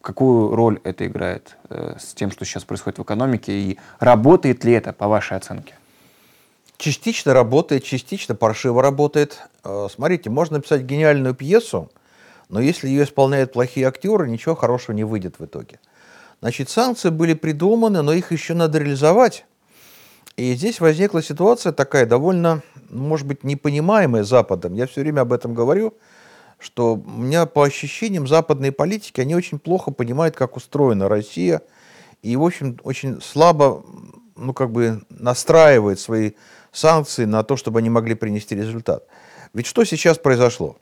[0.00, 4.72] Какую роль это играет э, с тем, что сейчас происходит в экономике, и работает ли
[4.72, 5.74] это, по вашей оценке?
[6.82, 9.38] Частично работает, частично паршиво работает.
[9.62, 11.92] Э, смотрите, можно написать гениальную пьесу,
[12.48, 15.78] но если ее исполняют плохие актеры, ничего хорошего не выйдет в итоге.
[16.40, 19.44] Значит, санкции были придуманы, но их еще надо реализовать.
[20.36, 24.74] И здесь возникла ситуация такая довольно, может быть, непонимаемая Западом.
[24.74, 25.94] Я все время об этом говорю,
[26.58, 31.62] что у меня по ощущениям западные политики, они очень плохо понимают, как устроена Россия,
[32.22, 33.84] и, в общем, очень слабо,
[34.34, 36.32] ну, как бы настраивают свои
[36.72, 39.06] санкции на то, чтобы они могли принести результат.
[39.54, 40.76] Ведь что сейчас произошло?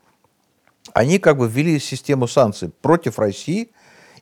[0.92, 3.70] они как бы ввели систему санкций против России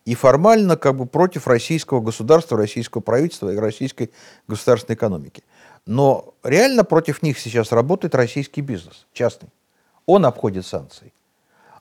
[0.04, 4.10] и формально как бы против российского государства, российского правительства и российской
[4.46, 5.42] государственной экономики.
[5.86, 9.48] Но реально против них сейчас работает российский бизнес, частный.
[10.06, 11.12] Он обходит санкции.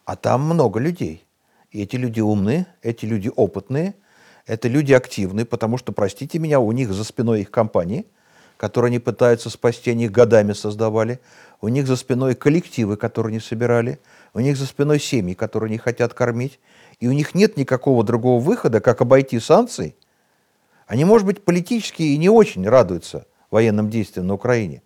[0.05, 1.23] А там много людей.
[1.71, 3.93] И эти люди умные, эти люди опытные,
[4.45, 8.05] это люди активные, потому что, простите меня, у них за спиной их компании,
[8.57, 11.19] которые они пытаются спасти, они их годами создавали,
[11.61, 13.99] у них за спиной коллективы, которые они собирали–
[14.37, 16.59] у них за спиной семьи, которые не хотят кормить,
[16.99, 19.95] и у них нет никакого другого выхода, как обойти санкции.
[20.85, 24.83] Они, может быть, политически и не очень радуются военным действиям на Украине,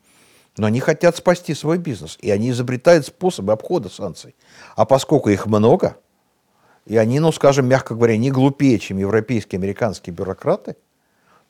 [0.55, 4.35] но они хотят спасти свой бизнес, и они изобретают способы обхода санкций.
[4.77, 5.97] А поскольку их много,
[6.85, 10.77] и они, ну, скажем, мягко говоря, не глупее, чем европейские, американские бюрократы,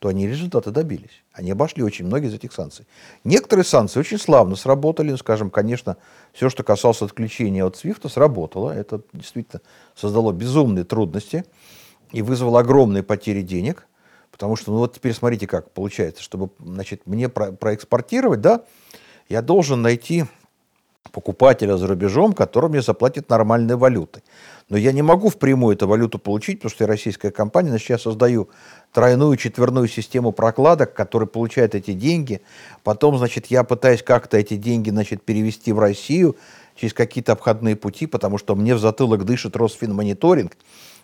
[0.01, 1.21] то они результаты добились.
[1.31, 2.87] Они обошли очень многие из этих санкций.
[3.23, 5.15] Некоторые санкции очень славно сработали.
[5.15, 5.95] Скажем, конечно,
[6.33, 8.71] все, что касалось отключения от SWIFT, сработало.
[8.71, 9.61] Это действительно
[9.93, 11.45] создало безумные трудности
[12.11, 13.85] и вызвало огромные потери денег.
[14.31, 18.63] Потому что, ну вот теперь смотрите, как получается, чтобы значит, мне про проэкспортировать, да,
[19.29, 20.25] я должен найти
[21.11, 24.23] покупателя за рубежом, который мне заплатит нормальной валютой.
[24.69, 27.97] Но я не могу впрямую эту валюту получить, потому что я российская компания, значит, я
[27.97, 28.49] создаю
[28.93, 32.41] тройную, четверную систему прокладок, которые получают эти деньги.
[32.83, 36.37] Потом, значит, я пытаюсь как-то эти деньги, значит, перевести в Россию
[36.75, 40.55] через какие-то обходные пути, потому что мне в затылок дышит Росфинмониторинг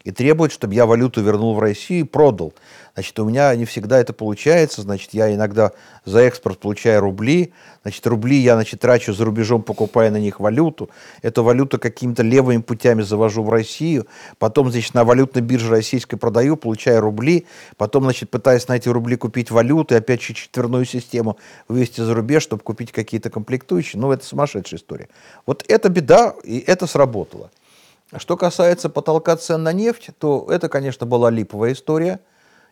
[0.04, 2.54] и требует, чтобы я валюту вернул в Россию и продал.
[2.98, 5.72] Значит, у меня не всегда это получается, значит, я иногда
[6.04, 10.90] за экспорт получаю рубли, значит, рубли я, значит, трачу за рубежом, покупая на них валюту,
[11.22, 14.08] эту валюту какими-то левыми путями завожу в Россию,
[14.40, 17.46] потом, значит, на валютной бирже российской продаю, получаю рубли,
[17.78, 21.38] потом, значит, пытаюсь на эти рубли купить валюту и опять четверную систему
[21.68, 24.02] вывести за рубеж, чтобы купить какие-то комплектующие.
[24.02, 25.08] Ну, это сумасшедшая история.
[25.46, 27.52] Вот это беда, и это сработало.
[28.16, 32.20] Что касается потолка цен на нефть, то это, конечно, была липовая история.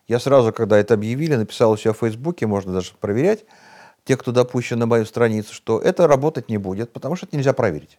[0.08, 3.44] Я сразу, когда это объявили, написал у себя в Фейсбуке, можно даже проверять,
[4.04, 7.52] те, кто допущен на мою страницу, что это работать не будет, потому что это нельзя
[7.52, 7.98] проверить.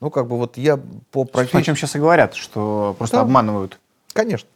[0.00, 0.78] Ну, как бы вот я
[1.10, 1.58] по профессии...
[1.58, 3.78] О чем сейчас и говорят, что просто да, обманывают.
[4.12, 4.48] Конечно.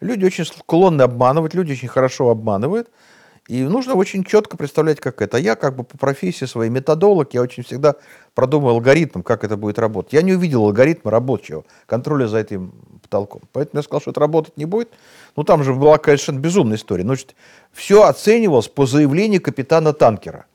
[0.00, 2.88] Люди очень склонны обманывать, люди очень хорошо обманывают.
[3.50, 5.36] И нужно очень четко представлять, как это.
[5.36, 7.96] Я как бы по профессии своей методолог, я очень всегда
[8.32, 10.12] продумал алгоритм, как это будет работать.
[10.12, 12.72] Я не увидел алгоритма рабочего, контроля за этим
[13.02, 13.40] потолком.
[13.52, 14.90] Поэтому я сказал, что это работать не будет.
[15.34, 17.02] Ну, там же была, конечно, безумная история.
[17.02, 17.34] Значит,
[17.72, 20.46] все оценивалось по заявлению капитана танкера.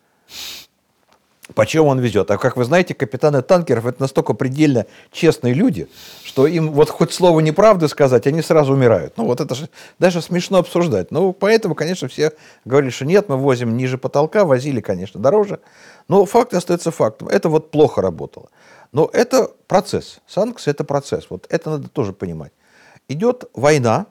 [1.53, 2.31] Почему он везет?
[2.31, 5.87] А как вы знаете, капитаны танкеров это настолько предельно честные люди,
[6.23, 9.13] что им вот хоть слово неправды сказать, они сразу умирают.
[9.17, 9.69] Ну вот это же
[9.99, 11.11] даже смешно обсуждать.
[11.11, 12.31] Ну поэтому, конечно, все
[12.65, 15.59] говорили, что нет, мы возим ниже потолка, возили, конечно, дороже.
[16.07, 17.27] Но факт остается фактом.
[17.27, 18.49] Это вот плохо работало.
[18.91, 20.21] Но это процесс.
[20.25, 21.27] Санкции– это процесс.
[21.29, 22.53] Вот это надо тоже понимать.
[23.07, 24.07] Идет война,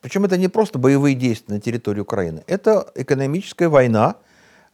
[0.00, 4.16] причем это не просто боевые действия на территории Украины, это экономическая война,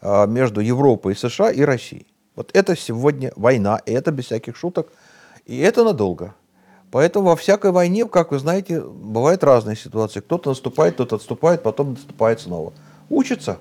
[0.02, 2.06] между Европой и США и Россией.
[2.34, 4.88] Вот это сегодня война, и это без всяких шуток,
[5.46, 6.34] и это надолго.
[6.90, 10.20] Поэтому во всякой войне, как вы знаете, бывают разные ситуации.
[10.20, 12.72] Кто-то наступает, кто-то отступает, потом наступает снова.
[13.08, 13.58] Учится.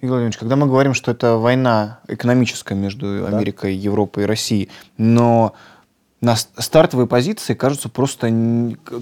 [0.00, 3.82] Игорь Владимирович, когда мы говорим, что это война экономическая между Америкой, да.
[3.82, 5.54] Европой и Россией, но
[6.20, 8.32] на стартовой позиции кажется просто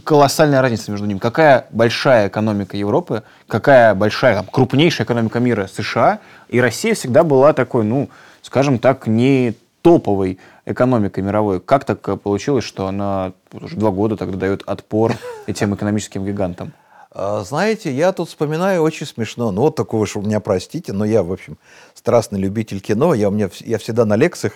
[0.05, 1.19] колоссальная разница между ними.
[1.19, 7.53] Какая большая экономика Европы, какая большая, там, крупнейшая экономика мира США, и Россия всегда была
[7.53, 8.11] такой, ну,
[8.43, 11.61] скажем так, не топовой экономикой мировой.
[11.61, 15.15] Как так получилось, что она уже два года тогда дает отпор
[15.47, 16.73] этим экономическим гигантам?
[17.19, 19.51] А, знаете, я тут вспоминаю очень смешно.
[19.51, 21.57] Ну, вот такого уж у меня простите, но я, в общем,
[21.95, 23.15] страстный любитель кино.
[23.15, 24.53] Я, у меня, я всегда на лекциях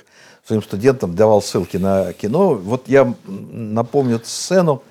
[0.46, 2.52] своим студентам давал ссылки на кино.
[2.52, 4.82] Вот я напомню сцену.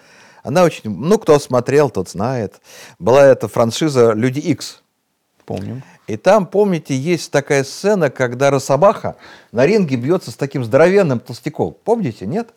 [0.41, 0.89] Она очень...
[0.89, 2.59] Ну, кто смотрел, тот знает.
[2.97, 4.81] Была эта франшиза «Люди Икс».
[5.45, 5.83] Помню.
[6.07, 9.15] И там, помните, есть такая сцена, когда Рособаха
[9.51, 11.75] на ринге бьется с таким здоровенным толстяком.
[11.83, 12.49] Помните, нет?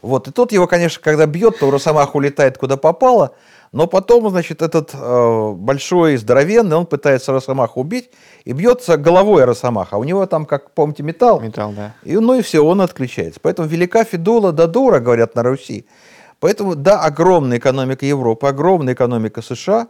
[0.00, 0.28] Вот.
[0.28, 3.34] И тот его, конечно, когда бьет, то Росомаха улетает куда попало–
[3.72, 8.10] но потом, значит, этот э, большой, здоровенный, он пытается Росомаху убить
[8.44, 9.96] и бьется головой Росомаха.
[9.96, 11.40] У него там, как помните, металл.
[11.40, 11.94] Металл, да.
[12.02, 13.40] И, ну и все, он отключается.
[13.42, 15.86] Поэтому велика Федула да дура, говорят на Руси.
[16.40, 19.88] Поэтому, да, огромная экономика Европы, огромная экономика США,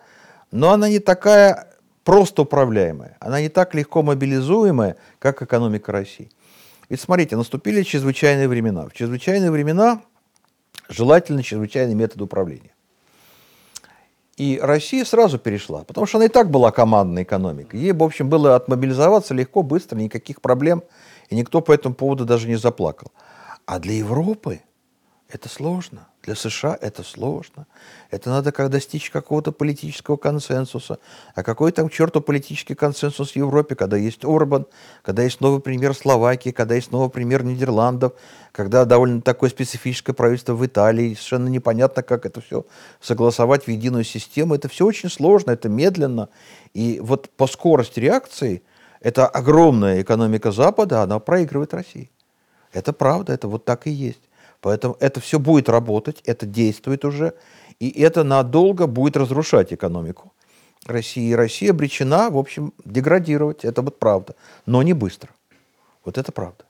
[0.53, 1.69] но она не такая
[2.05, 3.17] просто управляемая.
[3.21, 6.31] Она не так легко мобилизуемая, как экономика России.
[6.89, 8.87] Ведь смотрите, наступили чрезвычайные времена.
[8.87, 10.03] В чрезвычайные времена
[10.89, 12.76] желательно чрезвычайный метод управления.
[14.37, 17.81] И Россия сразу перешла, потому что она и так была командной экономикой.
[17.81, 20.83] Ей, в общем, было отмобилизоваться легко, быстро, никаких проблем,
[21.31, 23.13] и никто по этому поводу даже не заплакал.
[23.65, 24.61] А для Европы
[25.29, 26.09] это сложно.
[26.27, 27.69] Для США это сложно.
[28.11, 30.99] Это надо как достичь какого-то политического консенсуса.
[31.37, 34.67] А какой там черту политический консенсус в Европе, когда есть Орбан,
[35.03, 38.13] когда есть новый премьер Словакии, когда есть новый премьер Нидерландов,
[38.51, 42.67] когда довольно такое специфическое правительство в Италии, совершенно непонятно, как это все
[43.01, 44.57] согласовать в единую систему.
[44.57, 46.29] Это все очень сложно, это медленно.
[46.75, 48.65] И вот по скорости реакции
[49.01, 52.11] эта огромная экономика Запада, она проигрывает России.
[52.73, 54.23] Это правда, это вот так и есть.
[54.61, 57.35] Поэтому это все будет работать, это действует уже,
[57.79, 60.33] и это надолго будет разрушать экономику
[60.87, 61.31] России.
[61.31, 64.35] И Россия обречена, в общем, деградировать, это вот правда,
[64.65, 65.31] но не быстро.
[66.05, 66.65] Вот это правда.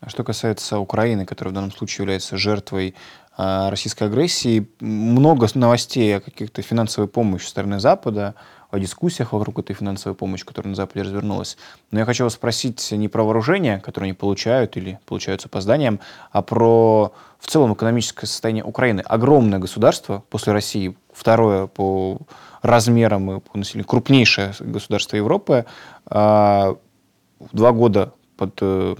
[0.00, 2.94] А что касается Украины, которая в данном случае является жертвой
[3.36, 8.34] э, российской агрессии, много новостей о каких-то финансовой помощи со стороны Запада.
[8.70, 11.56] О дискуссиях вокруг этой финансовой помощи, которая на Западе развернулась.
[11.90, 16.00] Но я хочу вас спросить не про вооружение, которое они получают или получают с опозданием,
[16.32, 19.00] а про в целом экономическое состояние Украины.
[19.00, 22.18] Огромное государство после России, второе по
[22.60, 25.64] размерам и по населению, крупнейшее государство Европы.
[26.06, 26.76] А,
[27.52, 28.96] два года под э,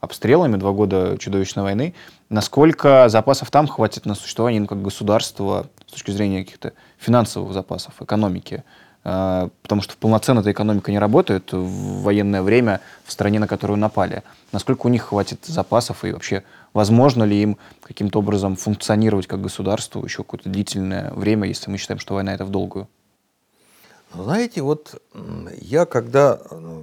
[0.00, 1.94] обстрелами, два года чудовищной войны.
[2.28, 6.72] Насколько запасов там хватит на существование ну, как государства с точки зрения каких-то
[7.02, 8.64] финансовых запасов, экономики?
[9.04, 13.78] А, потому что полноценно эта экономика не работает в военное время в стране, на которую
[13.78, 14.22] напали.
[14.52, 20.04] Насколько у них хватит запасов и вообще возможно ли им каким-то образом функционировать как государству
[20.04, 22.88] еще какое-то длительное время, если мы считаем, что война это в долгую?
[24.14, 25.02] Знаете, вот
[25.60, 26.82] я когда э,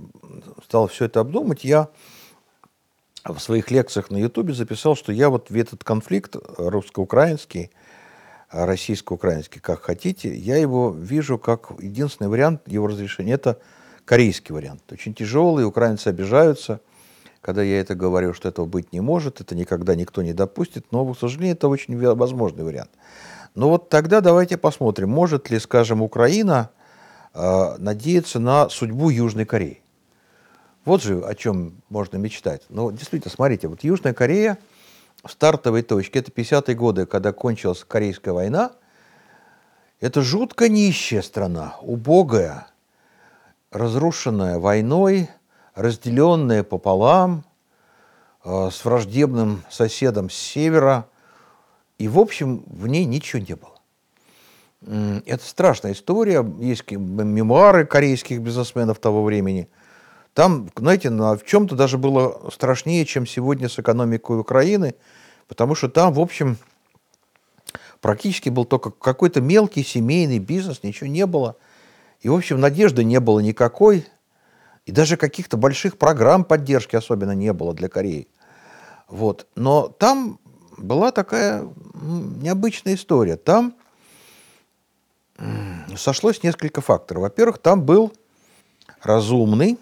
[0.66, 1.88] стал все это обдумать, я
[3.24, 7.72] в своих лекциях на Ютубе записал, что я вот в этот конфликт русско-украинский,
[8.52, 13.34] российско-украинский, как хотите, я его вижу как единственный вариант его разрешения.
[13.34, 13.60] Это
[14.06, 14.82] корейский вариант.
[14.92, 16.82] Очень тяжелый, украинцы обижаются,
[17.42, 21.06] когда я это говорю, что этого быть не может, это никогда никто не допустит, но,
[21.14, 22.90] к сожалению, это очень возможный вариант.
[23.56, 26.70] Но вот тогда давайте посмотрим, может ли, скажем, Украина
[27.34, 29.82] э, надеяться на судьбу Южной Кореи.
[30.86, 32.64] Вот же о чем можно мечтать.
[32.70, 34.58] Ну, действительно, смотрите, вот Южная Корея
[35.28, 38.72] стартовой точке, это 50-е годы, когда кончилась Корейская война,
[40.00, 42.68] это жутко нищая страна, убогая,
[43.72, 45.30] разрушенная войной,
[45.76, 47.44] разделенная пополам,
[48.46, 51.08] э, с враждебным соседом с севера,
[51.98, 53.76] и, в общем, в ней ничего не было.
[55.26, 59.68] Это страшная история, есть мемуары корейских бизнесменов того времени–
[60.34, 64.96] там, знаете, в чем-то даже было страшнее, чем сегодня с экономикой Украины,
[65.48, 66.58] потому что там, в общем,
[68.02, 71.56] практически был только какой-то мелкий семейный бизнес, ничего не было.
[72.22, 74.06] И, в общем, надежды не было никакой.
[74.86, 78.28] И даже каких-то больших программ поддержки особенно не было для Кореи.
[79.08, 79.48] Вот.
[79.56, 80.40] Но там
[80.78, 83.36] была такая необычная история.
[83.36, 83.76] Там
[85.96, 87.24] сошлось несколько факторов.
[87.24, 88.14] Во-первых, там был
[89.02, 89.78] разумный,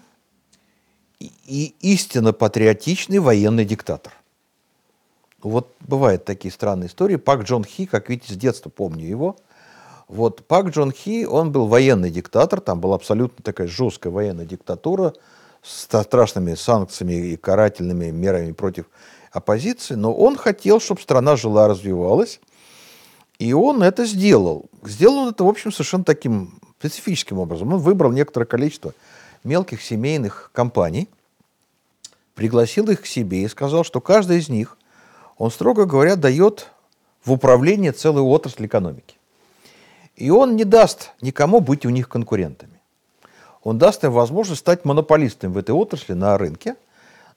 [1.20, 4.12] и истинно патриотичный военный диктатор.
[5.42, 7.16] Вот бывают такие странные истории.
[7.16, 9.36] Пак Джон Хи, как видите, с детства помню его.
[10.08, 15.12] Вот Пак Джон Хи, он был военный диктатор, там была абсолютно такая жесткая военная диктатура
[15.62, 18.86] с страшными санкциями и карательными мерами против
[19.32, 22.40] оппозиции, но он хотел, чтобы страна жила, развивалась,
[23.38, 24.66] и он это сделал.
[24.82, 27.72] Сделал он это, в общем, совершенно таким специфическим образом.
[27.72, 28.94] Он выбрал некоторое количество
[29.48, 31.08] мелких семейных компаний,
[32.34, 34.76] пригласил их к себе и сказал, что каждый из них,
[35.38, 36.68] он, строго говоря, дает
[37.24, 39.16] в управление целую отрасль экономики.
[40.14, 42.80] И он не даст никому быть у них конкурентами.
[43.62, 46.76] Он даст им возможность стать монополистами в этой отрасли на рынке,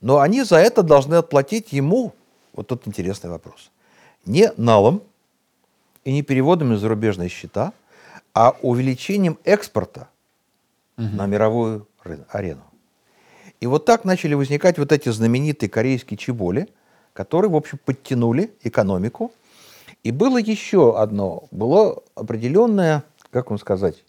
[0.01, 2.14] но они за это должны отплатить ему,
[2.53, 3.72] вот тут интересный вопрос,
[4.26, 5.01] не налом
[6.03, 7.74] и не переводами за зарубежные счета,
[8.34, 10.07] а увеличением экспорта
[10.97, 11.07] угу.
[11.16, 11.88] на мировую
[12.30, 12.64] арену.
[13.60, 16.68] И вот так начали возникать вот эти знаменитые корейские чеболи,
[17.14, 19.32] которые, в общем, подтянули экономику.
[20.04, 24.04] И было еще одно, было определенная, как вам сказать,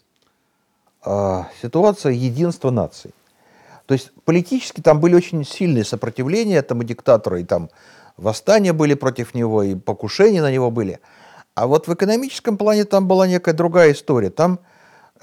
[1.05, 3.11] а, ситуация единства наций.
[3.85, 7.69] То есть политически там были очень сильные сопротивления этому диктатору, и там
[8.17, 10.99] восстания были против него, и покушения на него были.
[11.53, 14.29] А вот в экономическом плане там была некая другая история.
[14.29, 14.59] Там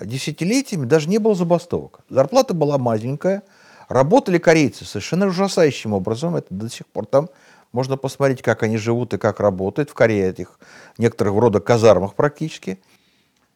[0.01, 2.01] десятилетиями даже не было забастовок.
[2.09, 3.43] Зарплата была маленькая,
[3.89, 7.29] работали корейцы совершенно ужасающим образом, это до сих пор там
[7.73, 10.59] можно посмотреть, как они живут и как работают в Корее, этих
[10.99, 12.81] некоторых рода казармах практически.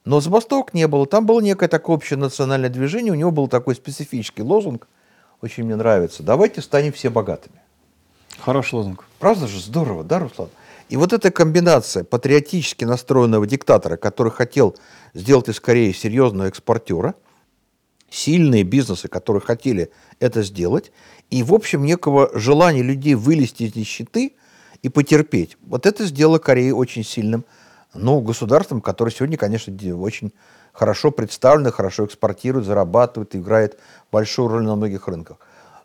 [0.05, 1.07] Но забастовок не было.
[1.07, 4.87] Там было некое такое общее национальное движение, у него был такой специфический лозунг,
[5.41, 6.23] очень мне нравится.
[6.23, 7.57] Давайте станем все богатыми.
[8.39, 9.05] Хороший лозунг.
[9.19, 9.61] Правда же?
[9.61, 10.51] Здорово, да, Руслан?
[10.95, 14.77] И вот эта комбинация патриотически настроенного диктатора, который хотел
[15.13, 17.17] сделать из Кореи серьезного экспортера,
[18.09, 19.91] сильные бизнесы, которые хотели
[20.21, 20.93] это сделать,
[21.31, 24.37] и, в общем, некого желания людей вылезти из нищеты
[24.83, 25.59] и потерпеть.
[25.63, 27.45] Вот это сделало Корею очень сильным
[27.93, 30.33] ну, государством, которое сегодня, конечно, очень
[30.73, 33.81] хорошо представлено, хорошо экспортирует, зарабатывает, играет
[34.13, 35.39] большую роль на многих рынках.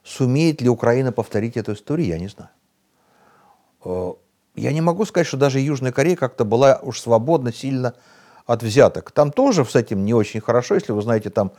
[0.03, 2.51] Сумеет ли Украина повторить эту историю, я не знаю.
[4.59, 7.93] Я не могу сказать, что даже Южная Корея как-то была уж свободна сильно
[8.45, 9.11] от взяток.
[9.11, 11.53] Там тоже с этим не очень хорошо, если вы знаете, там,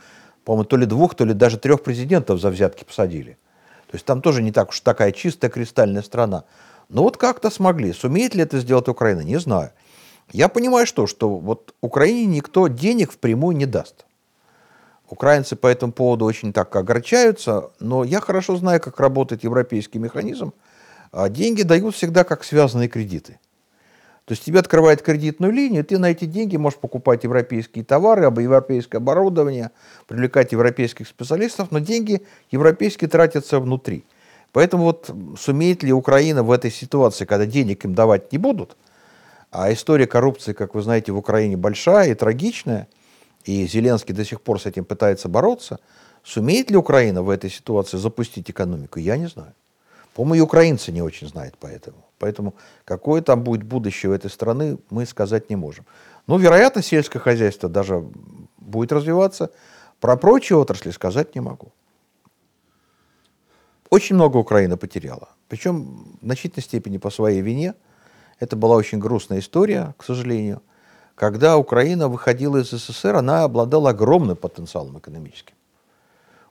[0.45, 3.37] по-моему, то ли двух, то ли даже трех президентов за взятки посадили.
[3.87, 6.43] То есть там тоже не так уж такая чистая кристальная страна.
[6.89, 7.91] Но вот как-то смогли.
[7.91, 9.71] Сумеет ли это сделать Украина, не знаю.
[10.31, 14.05] Я понимаю, что, что вот Украине никто денег впрямую не даст.
[15.09, 20.53] Украинцы по этому поводу очень так огорчаются, но я хорошо знаю, как работает европейский механизм.
[21.11, 23.39] А деньги дают всегда как связанные кредиты.
[24.25, 29.01] То есть тебе открывают кредитную линию, ты на эти деньги можешь покупать европейские товары, европейское
[29.01, 29.71] оборудование,
[30.07, 34.05] привлекать европейских специалистов, но деньги европейские тратятся внутри.
[34.53, 38.77] Поэтому вот сумеет ли Украина в этой ситуации, когда денег им давать не будут,
[39.49, 42.87] а история коррупции, как вы знаете, в Украине большая и трагичная,
[43.43, 45.79] и Зеленский до сих пор с этим пытается бороться,
[46.23, 49.53] сумеет ли Украина в этой ситуации запустить экономику, я не знаю.
[50.13, 52.05] По-моему, и украинцы не очень знают поэтому.
[52.19, 52.53] Поэтому
[52.85, 55.85] какое там будет будущее у этой страны, мы сказать не можем.
[56.27, 58.05] Но, вероятно, сельское хозяйство даже
[58.57, 59.51] будет развиваться.
[59.99, 61.71] Про прочие отрасли сказать не могу.
[63.89, 65.29] Очень много Украина потеряла.
[65.49, 67.73] Причем в значительной степени по своей вине.
[68.39, 70.61] Это была очень грустная история, к сожалению.
[71.15, 75.55] Когда Украина выходила из СССР, она обладала огромным потенциалом экономическим.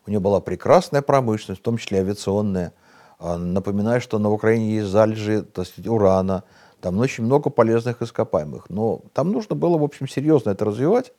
[0.06, 2.72] У нее была прекрасная промышленность, в том числе авиационная.
[3.20, 6.42] А, напоминаю, что на Украине есть залежи так сказать, урана,
[6.80, 8.70] там очень много полезных ископаемых.
[8.70, 11.12] Но там нужно было, в общем, серьезно это развивать.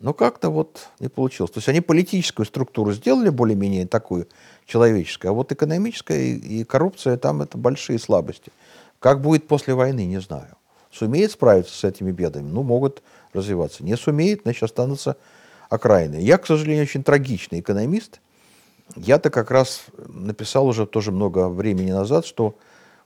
[0.00, 1.52] Но как-то вот не получилось.
[1.52, 4.26] То есть они политическую структуру сделали более-менее такую
[4.66, 8.50] человеческую, а вот экономическая и, и коррупция там это большие слабости.
[8.98, 10.56] Как будет после войны, не знаю.
[10.90, 13.02] Сумеет справиться с этими бедами, ну, могут
[13.34, 13.84] развиваться.
[13.84, 15.16] Не сумеет, значит, останутся
[15.68, 16.16] окраины.
[16.16, 18.20] Я, к сожалению, очень трагичный экономист.
[18.96, 22.54] Я-то как раз написал уже тоже много времени назад, что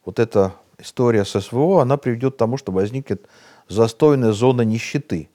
[0.05, 3.27] вот эта история с СВО, она приведет к тому, что возникнет
[3.69, 5.29] застойная зона нищеты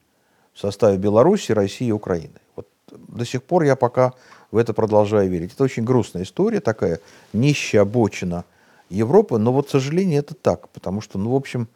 [0.54, 2.34] в составе Беларуси, России и Украины.
[2.56, 4.12] Вот до сих пор я пока
[4.50, 5.52] в это продолжаю верить.
[5.54, 7.00] Это очень грустная история такая,
[7.32, 8.44] нищая обочина
[8.88, 11.68] Европы, но вот, к сожалению, это так, потому что, ну, в общем,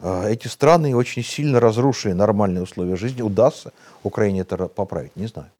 [0.00, 3.22] э, эти страны очень сильно разрушили нормальные условия жизни.
[3.22, 5.16] Удастся Украине это поправить?
[5.16, 5.50] Не знаю.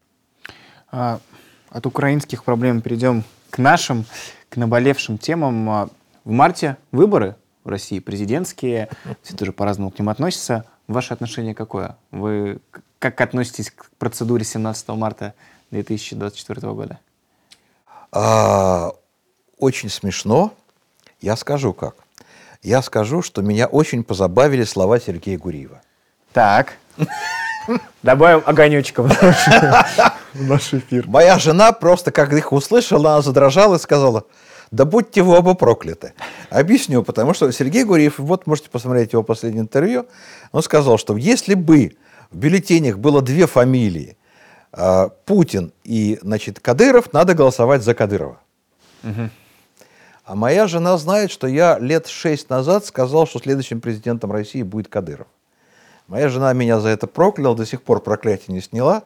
[1.72, 4.04] От украинских проблем перейдем к нашим,
[4.50, 5.70] к наболевшим темам.
[5.70, 5.88] А,
[6.24, 8.90] в марте выборы в России президентские,
[9.22, 10.66] все тоже по-разному к ним относятся.
[10.86, 11.96] Ваше отношение какое?
[12.10, 12.60] Вы
[12.98, 15.32] как относитесь к процедуре 17 марта
[15.70, 16.98] 2024 года?
[18.12, 18.92] А,
[19.58, 20.52] очень смешно.
[21.22, 21.94] Я скажу как.
[22.62, 25.80] Я скажу, что меня очень позабавили слова Сергея Гуриева.
[26.34, 26.74] Так.
[28.02, 29.08] Добавим огонечком
[30.34, 31.06] в наш эфир.
[31.06, 34.24] Моя жена просто, как их услышала, она задрожала и сказала,
[34.70, 36.14] да будьте вы оба прокляты.
[36.50, 40.06] Объясню, потому что Сергей Гурьев, вот можете посмотреть его последнее интервью,
[40.50, 41.92] он сказал, что если бы
[42.30, 44.16] в бюллетенях было две фамилии,
[44.72, 48.40] а, Путин и, значит, Кадыров, надо голосовать за Кадырова.
[49.04, 49.30] Угу.
[50.24, 54.88] А моя жена знает, что я лет шесть назад сказал, что следующим президентом России будет
[54.88, 55.26] Кадыров.
[56.06, 59.02] Моя жена меня за это прокляла, до сих пор проклятие не сняла.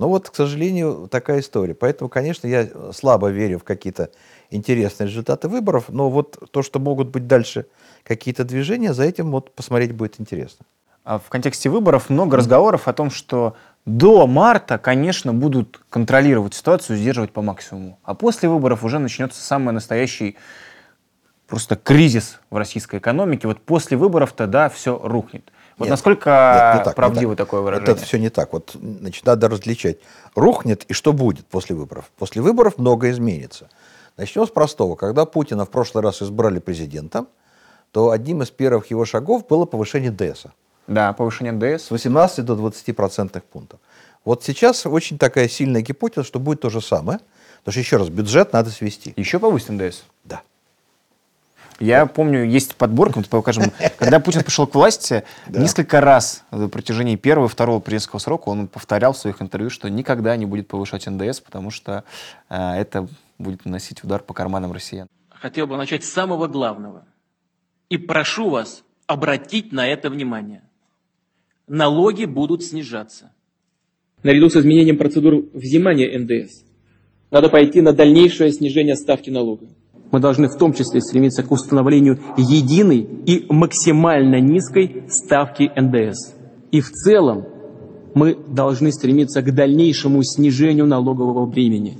[0.00, 1.74] Но вот, к сожалению, такая история.
[1.74, 4.08] Поэтому, конечно, я слабо верю в какие-то
[4.48, 7.66] интересные результаты выборов, но вот то, что могут быть дальше
[8.02, 10.64] какие-то движения, за этим вот посмотреть будет интересно.
[11.04, 16.96] А в контексте выборов много разговоров о том, что до марта, конечно, будут контролировать ситуацию,
[16.96, 17.98] сдерживать по максимуму.
[18.02, 20.38] А после выборов уже начнется самый настоящий
[21.46, 23.46] просто кризис в российской экономике.
[23.48, 25.52] Вот после выборов тогда все рухнет.
[25.80, 27.46] Вот нет, насколько нет, не так, правдиво не так.
[27.46, 27.94] такое выражение?
[27.94, 28.52] Это все не так.
[28.52, 29.96] Вот, значит, надо различать.
[30.34, 32.10] Рухнет и что будет после выборов?
[32.18, 33.70] После выборов многое изменится.
[34.18, 34.94] Начнем с простого.
[34.94, 37.28] Когда Путина в прошлый раз избрали президентом,
[37.92, 40.44] то одним из первых его шагов было повышение ДС.
[40.86, 41.86] Да, повышение ДС.
[41.86, 43.80] С 18 до 20 процентных пунктов.
[44.26, 47.20] Вот сейчас очень такая сильная гипотеза, что будет то же самое.
[47.60, 49.14] Потому что, еще раз, бюджет надо свести.
[49.16, 50.02] Еще повысим ДС?
[50.24, 50.42] Да.
[51.80, 57.16] Я помню, есть подборка, вот покажем, когда Путин пришел к власти, несколько раз на протяжении
[57.16, 61.06] первого и второго президентского срока он повторял в своих интервью, что никогда не будет повышать
[61.06, 62.04] НДС, потому что
[62.50, 63.08] э, это
[63.38, 65.08] будет наносить удар по карманам россиян.
[65.30, 67.06] Хотел бы начать с самого главного.
[67.88, 70.62] И прошу вас обратить на это внимание.
[71.66, 73.32] Налоги будут снижаться.
[74.22, 76.62] Наряду с изменением процедур взимания НДС
[77.30, 79.68] надо пойти на дальнейшее снижение ставки налога.
[80.12, 86.34] Мы должны в том числе стремиться к установлению единой и максимально низкой ставки НДС.
[86.72, 87.46] И в целом
[88.14, 91.98] мы должны стремиться к дальнейшему снижению налогового бремени.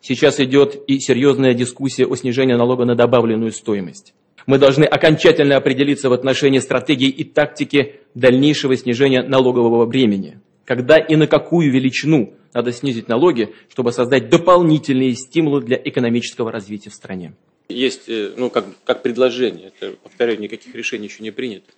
[0.00, 4.14] Сейчас идет и серьезная дискуссия о снижении налога на добавленную стоимость.
[4.46, 10.40] Мы должны окончательно определиться в отношении стратегии и тактики дальнейшего снижения налогового бремени.
[10.68, 16.90] Когда и на какую величину надо снизить налоги, чтобы создать дополнительные стимулы для экономического развития
[16.90, 17.32] в стране.
[17.70, 21.70] Есть, э, ну, как, как предложение, это, повторяю, никаких решений еще не принято.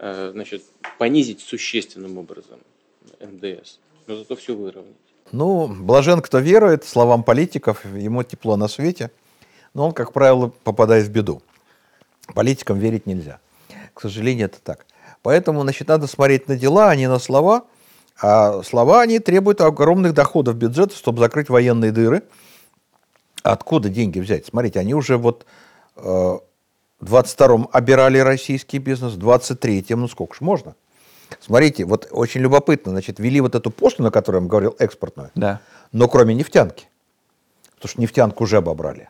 [0.00, 0.64] э, значит,
[0.98, 2.58] понизить существенным образом
[3.20, 3.78] НДС,
[4.08, 4.96] но зато все выровнять.
[5.30, 9.12] Ну, блажен, кто верует словам политиков, ему тепло на свете,
[9.72, 11.42] но он, как правило, попадает в беду.
[12.34, 13.38] Политикам верить нельзя.
[13.94, 14.84] К сожалению, это так.
[15.22, 17.66] Поэтому, значит, надо смотреть на дела, а не на слова.
[18.22, 22.22] А слова, они требуют огромных доходов бюджета, чтобы закрыть военные дыры.
[23.42, 24.46] Откуда деньги взять?
[24.46, 25.44] Смотрите, они уже вот
[25.96, 30.76] э, в 22-м обирали российский бизнес, в 23-м, ну сколько ж можно?
[31.40, 35.32] Смотрите, вот очень любопытно, значит, ввели вот эту пошлину, о которой я вам говорил, экспортную,
[35.34, 35.60] Да.
[35.90, 36.86] но кроме нефтянки.
[37.74, 39.08] Потому что нефтянку уже обобрали.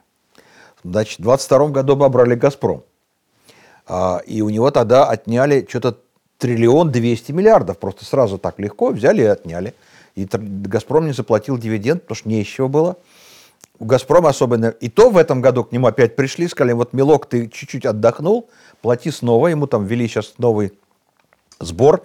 [0.84, 2.84] Значит, в 22 году обобрали «Газпром».
[3.86, 5.98] А, и у него тогда отняли что-то
[6.42, 7.78] триллион двести миллиардов.
[7.78, 9.74] Просто сразу так легко взяли и отняли.
[10.16, 12.96] И «Газпром» не заплатил дивиденд, потому что не было.
[13.78, 14.66] У «Газпрома» особенно...
[14.66, 18.50] И то в этом году к нему опять пришли, сказали, вот, милок, ты чуть-чуть отдохнул,
[18.80, 19.46] плати снова.
[19.46, 20.72] Ему там ввели сейчас новый
[21.60, 22.04] сбор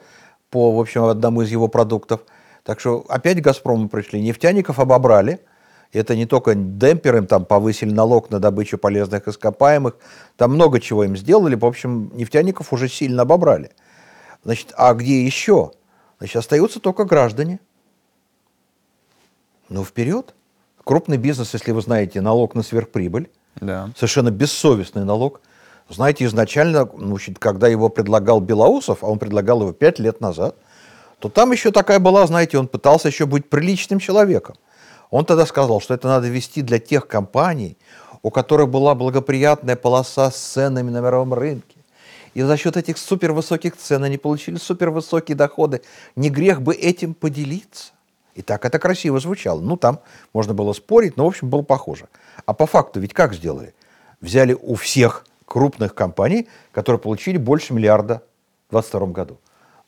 [0.52, 2.22] по, в общем, одному из его продуктов.
[2.64, 4.22] Так что опять «Газпрому» пришли.
[4.22, 5.40] Нефтяников обобрали.
[5.94, 9.96] Это не только демпер, им там повысили налог на добычу полезных ископаемых.
[10.36, 11.56] Там много чего им сделали.
[11.56, 13.72] В общем, нефтяников уже сильно обобрали.
[14.48, 15.74] Значит, а где еще?
[16.20, 17.60] Значит, остаются только граждане.
[19.68, 20.34] Ну, вперед.
[20.86, 23.30] Крупный бизнес, если вы знаете, налог на сверхприбыль.
[23.60, 23.92] Да.
[23.98, 25.42] Совершенно бессовестный налог.
[25.90, 30.56] Знаете, изначально, ну, значит, когда его предлагал Белоусов, а он предлагал его пять лет назад,
[31.20, 34.56] то там еще такая была, знаете, он пытался еще быть приличным человеком.
[35.10, 37.78] Он тогда сказал, что это надо вести для тех компаний,
[38.22, 41.77] у которых была благоприятная полоса с ценами на мировом рынке.
[42.38, 45.82] И за счет этих супервысоких цен они получили супервысокие доходы.
[46.16, 47.94] Не грех бы этим поделиться.
[48.36, 49.60] И так это красиво звучало.
[49.60, 50.02] Ну, там
[50.34, 52.08] можно было спорить, но, в общем, было похоже.
[52.46, 53.74] А по факту ведь как сделали?
[54.22, 58.22] Взяли у всех крупных компаний, которые получили больше миллиарда
[58.70, 59.40] в 2022 году.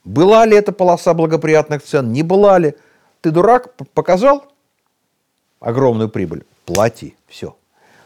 [0.03, 2.11] Была ли это полоса благоприятных цен?
[2.11, 2.73] Не была ли?
[3.21, 4.43] Ты дурак, показал
[5.59, 6.43] огромную прибыль?
[6.65, 7.15] Плати.
[7.27, 7.55] Все.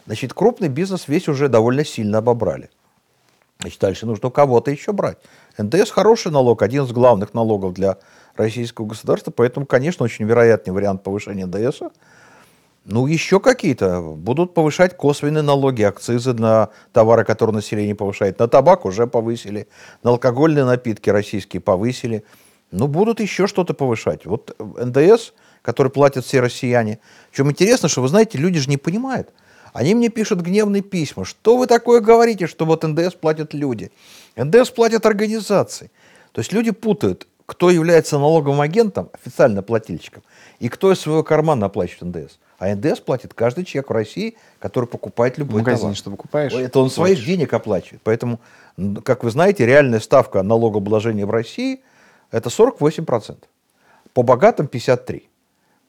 [0.04, 2.68] Значит, крупный бизнес весь уже довольно сильно обобрали.
[3.64, 5.16] Значит, дальше нужно кого-то еще брать.
[5.56, 7.96] НДС хороший налог, один из главных налогов для
[8.36, 11.80] российского государства, поэтому, конечно, очень вероятный вариант повышения НДС.
[12.84, 14.02] Ну, еще какие-то.
[14.02, 18.38] Будут повышать косвенные налоги, акцизы на товары, которые население повышает.
[18.38, 19.66] На табак уже повысили,
[20.02, 22.22] на алкогольные напитки российские повысили.
[22.70, 24.26] Ну, будут еще что-то повышать.
[24.26, 26.98] Вот НДС, который платят все россияне.
[27.32, 29.30] Чем интересно, что, вы знаете, люди же не понимают.
[29.74, 31.24] Они мне пишут гневные письма.
[31.24, 33.90] Что вы такое говорите, что вот НДС платят люди?
[34.36, 35.90] НДС платят организации.
[36.30, 40.22] То есть люди путают, кто является налоговым агентом, официально плательщиком,
[40.60, 42.38] и кто из своего кармана оплачивает НДС.
[42.58, 45.96] А НДС платит каждый человек в России, который покупает любой магазине товар.
[45.96, 46.52] что покупаешь?
[46.52, 48.00] Это он своих денег оплачивает.
[48.04, 48.38] Поэтому,
[49.02, 51.80] как вы знаете, реальная ставка налогообложения в России–
[52.30, 53.38] это 48%.
[54.12, 55.24] По богатым– 53%.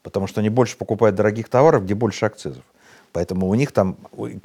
[0.02, 2.64] Потому что они больше покупают дорогих товаров, где больше акцизов.
[3.16, 3.96] Поэтому у них там,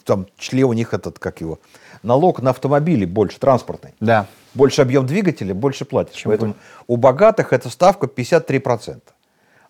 [0.06, 1.60] там в числе у них этот, как его,
[2.04, 3.94] налог на автомобили больше, транспортный.
[4.00, 4.28] Да.
[4.54, 6.16] Больше объем двигателя, больше платишь.
[6.16, 6.56] Чем Поэтому
[6.88, 9.02] у богатых эта ставка 53%.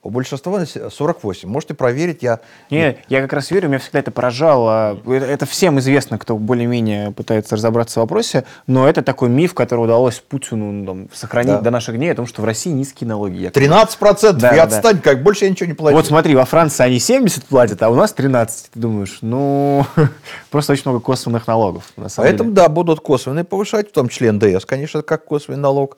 [0.04, 1.46] У большинства насе- 48%.
[1.46, 2.40] Можете проверить, я...
[2.72, 5.00] Не, я как раз верю, меня всегда это поражало.
[5.08, 10.20] Это, всем известно, кто более-менее пытается разобраться в вопросе, но это такой миф, который удалось
[10.20, 11.62] Путину ну, там, сохранить Да.
[11.62, 13.36] до наших дней, о том, что в России низкие налоги.
[13.44, 13.64] якобы.
[13.64, 14.64] 13%, Да, и да.
[14.64, 15.96] отстань, как больше я ничего не плачу.
[15.96, 18.72] Вот смотри, во Франции они 70 платят, а у нас 13.
[18.72, 19.86] Ты думаешь, ну,
[20.50, 21.84] просто очень много косвенных налогов.
[21.96, 22.64] На самом Поэтому, деле.
[22.64, 25.98] да, будут косвенные повышать, в том числе НДС, конечно, как косвенный налог.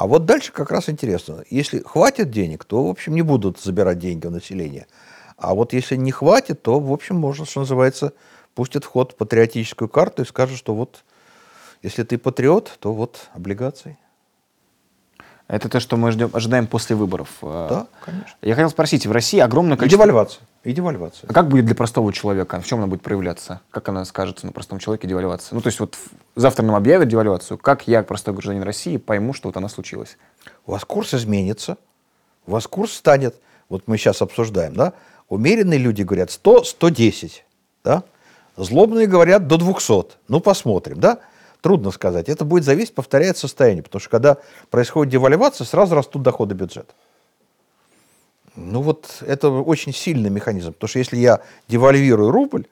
[0.00, 1.44] А вот дальше как раз интересно.
[1.50, 4.86] Если хватит денег, то, в общем, не будут забирать деньги у населения.
[5.36, 8.14] А вот если не хватит, то, в общем, можно, что называется,
[8.54, 11.04] пустят в ход патриотическую карту и скажут, что вот,
[11.82, 13.98] если ты патриот, то вот облигации.
[15.48, 17.28] Это то, что мы ждем, ожидаем после выборов.
[17.42, 18.38] Да, конечно.
[18.40, 20.02] Я хотел спросить, в России огромное И количество...
[20.06, 20.42] девальвация.
[20.62, 21.28] И девальвация.
[21.28, 22.60] А как будет для простого человека?
[22.60, 23.62] В чем она будет проявляться?
[23.70, 25.54] Как она скажется на простом человеке девальвация?
[25.54, 25.96] Ну, то есть вот
[26.36, 27.56] завтра нам объявят девальвацию.
[27.56, 30.18] Как я, простой гражданин России, пойму, что вот она случилась?
[30.66, 31.78] У вас курс изменится,
[32.46, 33.36] у вас курс станет,
[33.70, 34.92] вот мы сейчас обсуждаем, да,
[35.30, 37.44] умеренные люди говорят 100, 110,
[37.82, 38.02] да,
[38.56, 41.20] злобные говорят до 200, ну посмотрим, да,
[41.62, 44.36] трудно сказать, это будет зависеть, повторяет состояние, потому что когда
[44.70, 46.92] происходит девальвация, сразу растут доходы бюджета.
[48.60, 52.66] Ну вот это очень сильный механизм, потому что если я девальвирую рубль,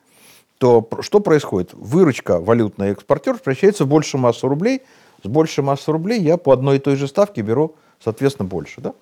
[0.59, 1.73] то что происходит?
[1.73, 4.81] Выручка валютная экспортер превращается в большую массу рублей.
[5.23, 8.81] С большей массы рублей я по одной и той же ставке беру, соответственно, больше.
[8.81, 8.93] Да?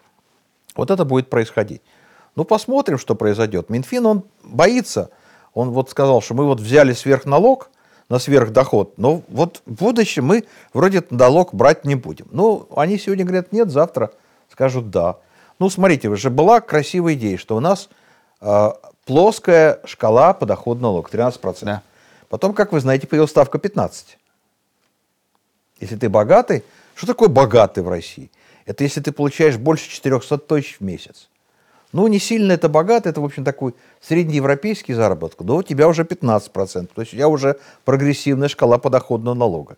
[0.76, 1.82] Вот это будет происходить.
[2.36, 3.70] Ну, посмотрим, что произойдет.
[3.70, 5.10] Минфин, он боится.
[5.54, 7.72] Он вот сказал, что мы вот взяли сверхналог
[8.10, 8.98] на сверхдоход.
[8.98, 12.28] Но вот в будущем мы вроде налог брать не будем.
[12.32, 14.12] Ну, они сегодня говорят нет, завтра
[14.52, 15.18] скажут да.
[15.60, 17.90] Ну, смотрите, уже была красивая идея, что у нас
[18.42, 18.70] э,
[19.06, 21.66] плоская шкала подоходного налога, 13%.
[21.66, 21.82] Да.
[22.30, 24.06] Потом, как вы знаете, появилась ставка 15%.
[25.80, 26.64] Если ты богатый,
[26.96, 28.32] что такое богатый в России?
[28.66, 31.30] Это если ты получаешь больше 400 тысяч в месяц.
[31.94, 36.04] Ну, не сильно это богато, это, в общем, такой среднеевропейский заработок, но у тебя уже
[36.04, 39.78] 15%, то есть у тебя уже прогрессивная шкала подоходного налога.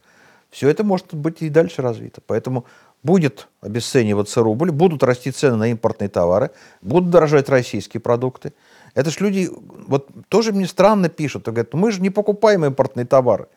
[0.50, 2.22] Все это может быть и дальше развито.
[2.26, 2.66] Поэтому
[3.04, 8.54] будет обесцениваться рубль, будут расти цены на импортные товары, будут дорожать российские продукты.
[8.94, 9.50] Это ж люди,
[9.88, 13.48] вот тоже мне странно пишут, говорят, мы же не покупаем импортные товары.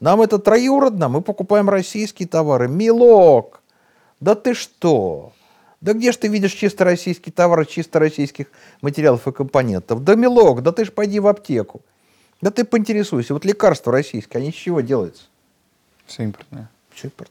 [0.00, 2.68] Нам это троюродно, мы покупаем российские товары.
[2.68, 3.60] Милок,
[4.18, 5.32] да ты что?
[5.80, 8.46] Да где же ты видишь чисто российский товар, чисто российских
[8.82, 10.04] материалов и компонентов?
[10.04, 11.82] Да, милок, да ты ж пойди в аптеку.
[12.42, 13.34] Да ты поинтересуйся.
[13.34, 15.24] Вот лекарства российские, они из чего делаются?
[16.06, 16.70] Все импортное.
[16.94, 17.30] Все импорт.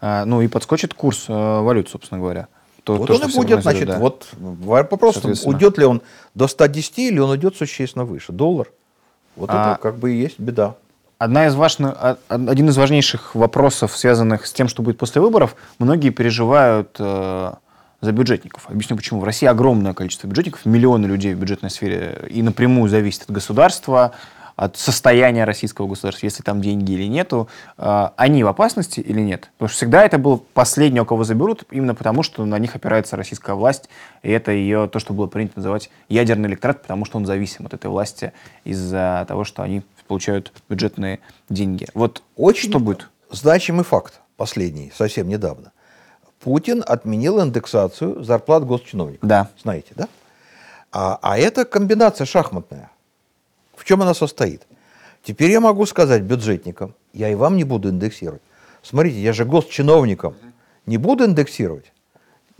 [0.00, 2.48] А, ну и подскочит курс э, валют, собственно говоря.
[2.84, 3.98] То, вот то, он и будет, значит, да.
[3.98, 6.00] вот вопрос, уйдет ли он
[6.34, 8.32] до 110 или он уйдет существенно выше.
[8.32, 8.68] Доллар.
[9.36, 9.72] Вот а...
[9.72, 10.76] это как бы и есть беда.
[11.18, 15.54] Одна из важных, а, один из важнейших вопросов, связанных с тем, что будет после выборов,
[15.78, 17.52] многие переживают э,
[18.00, 18.70] за бюджетников.
[18.70, 19.20] Объясню почему.
[19.20, 24.12] В России огромное количество бюджетников, миллионы людей в бюджетной сфере и напрямую зависит от государства,
[24.60, 27.48] от состояния российского государства, если там деньги или нету,
[27.78, 29.48] э, они в опасности или нет?
[29.56, 33.16] Потому что всегда это был последний, у кого заберут, именно потому, что на них опирается
[33.16, 33.88] российская власть,
[34.22, 37.72] и это ее, то, что было принято называть ядерный электорат, потому что он зависим от
[37.72, 38.34] этой власти
[38.64, 41.86] из-за того, что они получают бюджетные деньги.
[41.94, 43.08] Вот Очень что будет?
[43.30, 45.72] значимый факт, последний, совсем недавно.
[46.38, 49.26] Путин отменил индексацию зарплат госчиновников.
[49.26, 49.48] Да.
[49.62, 50.08] Знаете, да?
[50.92, 52.89] А, а это комбинация шахматная.
[53.80, 54.66] В чем она состоит?
[55.22, 58.42] Теперь я могу сказать бюджетникам, я и вам не буду индексировать.
[58.82, 60.34] Смотрите, я же госчиновникам
[60.84, 61.92] не буду индексировать,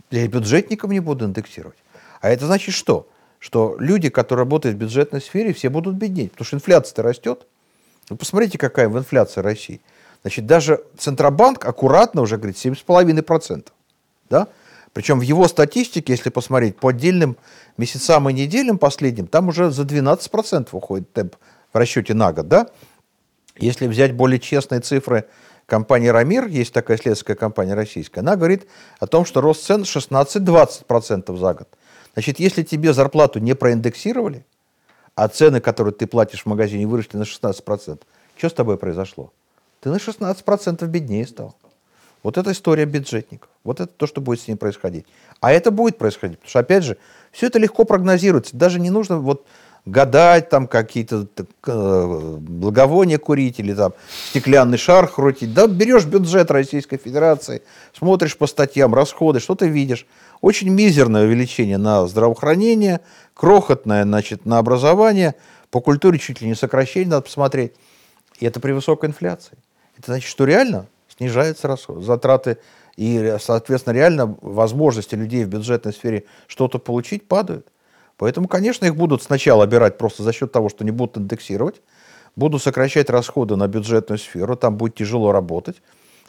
[0.09, 1.77] я и бюджетникам не буду индексировать.
[2.21, 3.07] А это значит что?
[3.41, 7.47] что люди, которые работают в бюджетной сфере, все будут беднеть, потому что инфляция-то растет.
[8.07, 9.81] Вы посмотрите, какая в инфляции России.
[10.21, 13.67] Значит, даже Центробанк аккуратно уже говорит 7,5%.
[14.29, 14.47] Да?
[14.93, 17.37] Причем в его статистике, если посмотреть по отдельным
[17.77, 21.35] месяцам и неделям последним, там уже за 12% уходит темп
[21.71, 22.47] в расчете на год.
[22.47, 22.67] Да?
[23.57, 25.25] Если взять более честные цифры
[25.65, 28.67] компании «Рамир», есть такая исследовательская компания российская, она говорит
[28.99, 31.69] о том, что рост цен 16-20% за год.
[32.13, 34.45] Значит, если тебе зарплату не проиндексировали,
[35.15, 38.01] а цены, которые ты платишь в магазине, выросли на 16%,
[38.35, 39.31] что с тобой произошло?
[39.79, 41.55] Ты на 16% беднее стал.
[42.23, 43.49] Вот это история бюджетников.
[43.63, 45.05] Вот это то, что будет с ним происходить.
[45.39, 46.97] А это будет происходить, потому что, опять же,
[47.31, 48.55] все это легко прогнозируется.
[48.55, 49.45] Даже не нужно вот
[49.85, 51.27] гадать, там какие-то
[51.65, 53.93] э, благовония курить или там
[54.29, 55.53] стеклянный шар крутить.
[55.53, 57.63] Да, берешь бюджет Российской Федерации,
[57.97, 60.05] смотришь по статьям, расходы, что ты видишь.
[60.41, 63.01] Очень мизерное увеличение на здравоохранение,
[63.33, 65.35] крохотное значит, на образование,
[65.71, 67.73] по культуре чуть ли не сокращение надо посмотреть.
[68.39, 69.57] И это при высокой инфляции.
[69.97, 70.87] Это значит, что реально
[71.21, 72.57] снижаются затраты
[72.97, 77.67] и, соответственно, реально возможности людей в бюджетной сфере что-то получить падают.
[78.17, 81.81] Поэтому, конечно, их будут сначала обирать просто за счет того, что не будут индексировать,
[82.35, 85.81] будут сокращать расходы на бюджетную сферу, там будет тяжело работать.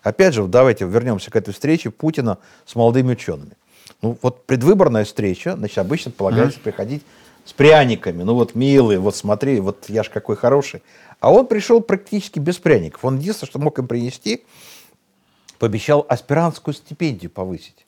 [0.03, 3.53] Опять же, давайте вернемся к этой встрече Путина с молодыми учеными.
[4.03, 6.63] Ну, вот предвыборная встреча, значит, обычно полагается mm-hmm.
[6.63, 7.03] приходить
[7.45, 8.23] с пряниками.
[8.25, 10.83] Ну, вот, милый, вот смотри, вот я ж какой хороший.
[11.21, 13.05] А он пришел практически без пряников.
[13.05, 14.45] Он единственное, что мог им принести,
[15.63, 17.87] пообещал аспирантскую стипендию повысить.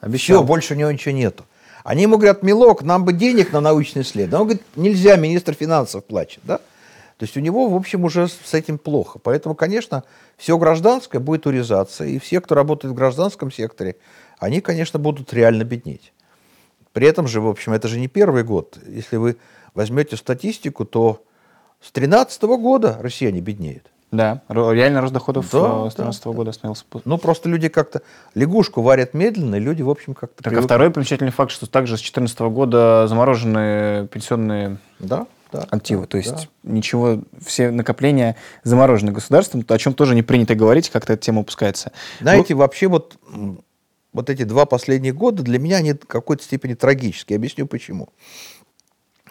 [0.00, 0.36] Обещал.
[0.36, 1.46] Все, больше у него ничего нету.
[1.82, 4.38] Они ему говорят, милок, нам бы денег на научное исследование.
[4.38, 6.40] Он говорит, нельзя, министр финансов плачет.
[6.44, 6.58] Да?
[6.58, 9.18] То есть у него, в общем, уже с этим плохо.
[9.18, 10.04] Поэтому, конечно,
[10.36, 12.04] все гражданское будет урезаться.
[12.04, 13.96] И все, кто работает в гражданском секторе,
[14.38, 16.12] они, конечно, будут реально беднеть.
[16.92, 18.76] При этом же, в общем, это же не первый год.
[18.86, 19.38] Если вы
[19.72, 21.24] возьмете статистику, то
[21.80, 23.90] с 2013 года россияне беднеют.
[24.12, 26.84] Да, реально рост доходов да, э, с 2013 да, года остановился.
[27.04, 28.02] Ну, просто люди как-то
[28.34, 30.44] лягушку варят медленно, и люди, в общем, как-то...
[30.44, 36.02] Так, а второй примечательный факт, что также с 2014 года заморожены пенсионные да, да, активы.
[36.02, 36.48] Да, То есть да.
[36.62, 41.90] ничего, все накопления заморожены государством, о чем тоже не принято говорить, как-то эта тема упускается.
[42.20, 43.16] Знаете, ну, вообще вот
[44.12, 47.36] вот эти два последних года для меня они в какой-то степени трагические.
[47.36, 48.08] Объясню почему.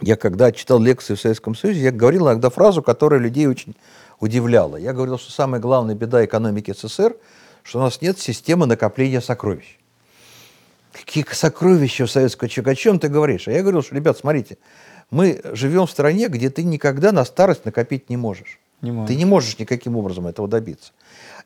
[0.01, 3.75] Я когда читал лекции в Советском Союзе, я говорил иногда фразу, которая людей очень
[4.19, 4.77] удивляла.
[4.77, 7.15] Я говорил, что самая главная беда экономики СССР,
[7.63, 9.77] что у нас нет системы накопления сокровищ.
[10.91, 12.71] Какие сокровища в советском человеке?
[12.71, 13.47] О чем ты говоришь?
[13.47, 14.57] А я говорил, что, ребят, смотрите,
[15.11, 18.59] мы живем в стране, где ты никогда на старость накопить не можешь.
[18.81, 19.07] Не можешь.
[19.07, 20.93] Ты не можешь никаким образом этого добиться.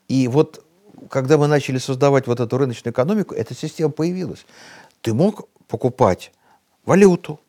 [0.08, 0.64] И вот
[1.10, 4.46] когда мы начали создавать вот эту рыночную экономику, эта система появилась.
[5.02, 6.32] Ты мог покупать
[6.86, 7.40] валюту,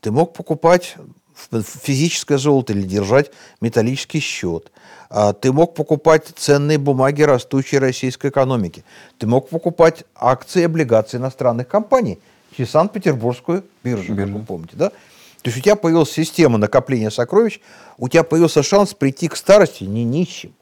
[0.00, 0.96] ты мог покупать
[1.34, 4.70] физическое золото или держать металлический счет.
[5.08, 8.84] А ты мог покупать ценные бумаги растущей российской экономики.
[9.18, 12.20] Ты мог покупать акции и облигации иностранных компаний
[12.56, 14.76] через Санкт-Петербургскую биржу, как вы помните.
[14.76, 14.90] Да?
[14.90, 17.60] То есть у тебя появилась система накопления сокровищ,
[17.98, 20.52] у тебя появился шанс прийти к старости не нищим,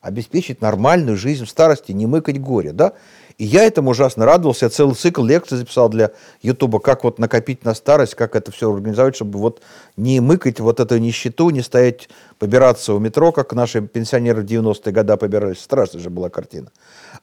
[0.00, 2.72] обеспечить нормальную жизнь в старости, не мыкать горе.
[2.72, 2.92] Да?
[3.36, 4.66] И я этому ужасно радовался.
[4.66, 6.12] Я целый цикл лекций записал для
[6.42, 9.60] Ютуба, как вот накопить на старость, как это все организовать, чтобы вот
[9.96, 12.08] не мыкать вот эту нищету, не стоять,
[12.38, 15.60] побираться у метро, как наши пенсионеры в 90-е годы побирались.
[15.60, 16.70] Страшная же была картина.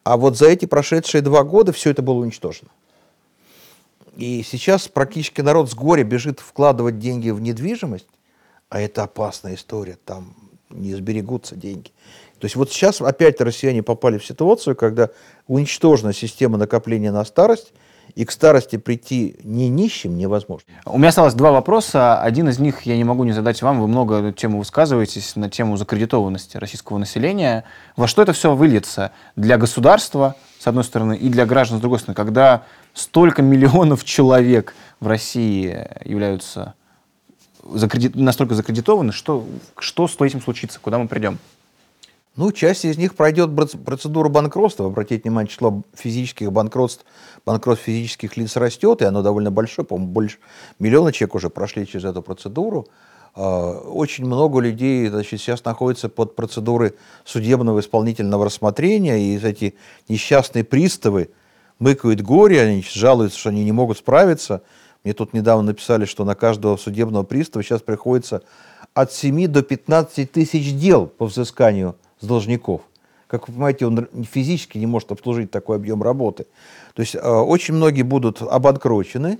[0.03, 2.69] А вот за эти прошедшие два года все это было уничтожено.
[4.17, 8.07] И сейчас практически народ с горя бежит вкладывать деньги в недвижимость,
[8.69, 10.35] а это опасная история, там
[10.69, 11.91] не сберегутся деньги.
[12.41, 15.09] То есть вот сейчас опять россияне попали в ситуацию, когда
[15.47, 17.71] уничтожена система накопления на старость,
[18.15, 20.65] и к старости прийти не нищим невозможно.
[20.85, 22.19] У меня осталось два вопроса.
[22.19, 23.79] Один из них я не могу не задать вам.
[23.79, 27.63] Вы много на тему высказываетесь, на тему закредитованности российского населения.
[27.95, 31.99] Во что это все выльется для государства, с одной стороны, и для граждан, с другой
[31.99, 32.63] стороны, когда
[32.93, 36.73] столько миллионов человек в России являются
[37.71, 38.15] закредит...
[38.15, 39.45] настолько закредитованы, что,
[39.77, 41.37] что с этим случится, куда мы придем?
[42.37, 43.49] Ну, часть из них пройдет
[43.83, 44.85] процедуру банкротства.
[44.85, 47.05] Обратите внимание, число физических банкротств,
[47.45, 50.37] банкротств физических лиц растет, и оно довольно большое, по-моему, больше
[50.79, 52.87] миллиона человек уже прошли через эту процедуру.
[53.35, 56.93] А, очень много людей значит, сейчас находятся под процедурой
[57.25, 59.75] судебного исполнительного рассмотрения, и эти
[60.07, 61.31] несчастные приставы
[61.79, 64.61] мыкают горе, они жалуются, что они не могут справиться.
[65.03, 68.41] Мне тут недавно написали, что на каждого судебного пристава сейчас приходится
[68.93, 72.81] от 7 до 15 тысяч дел по взысканию с должников.
[73.27, 76.47] Как вы понимаете, он физически не может обслужить такой объем работы.
[76.93, 79.39] То есть э, очень многие будут обанкрочены.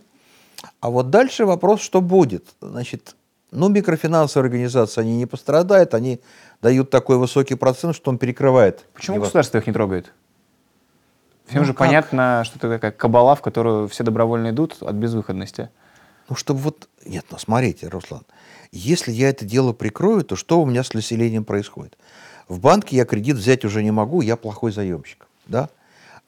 [0.79, 2.45] А вот дальше вопрос, что будет.
[2.61, 3.15] Значит,
[3.51, 6.21] ну, микрофинансовые организации, они не пострадают, они
[6.61, 8.85] дают такой высокий процент, что он перекрывает.
[8.93, 9.25] Почему его...
[9.25, 10.13] государство их не трогает?
[11.47, 11.79] Всем ну, же как?
[11.79, 15.69] понятно, что это такая кабала, в которую все добровольно идут от безвыходности.
[16.29, 16.87] Ну, чтобы вот...
[17.05, 18.23] Нет, ну, смотрите, Руслан,
[18.71, 21.97] если я это дело прикрою, то что у меня с населением происходит?
[22.51, 25.25] В банке я кредит взять уже не могу, я плохой заемщик.
[25.47, 25.69] Да?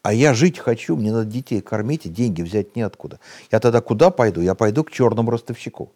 [0.04, 3.20] А я жить хочу, мне надо детей кормить, и деньги взять неоткуда.
[3.52, 4.40] Я тогда куда пойду?
[4.40, 5.92] Я пойду к черному ростовщику.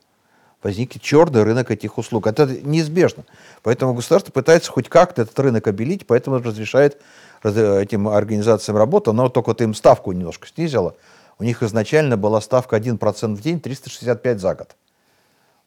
[0.62, 2.28] Возникнет черный рынок этих услуг.
[2.28, 3.24] Это неизбежно.
[3.64, 7.02] Поэтому государство пытается хоть как-то этот рынок обелить, поэтому разрешает
[7.42, 10.98] этим организациям работу, но только вот им ставку немножко снизило.
[11.40, 14.76] У них изначально была ставка 1% в день, 365 за год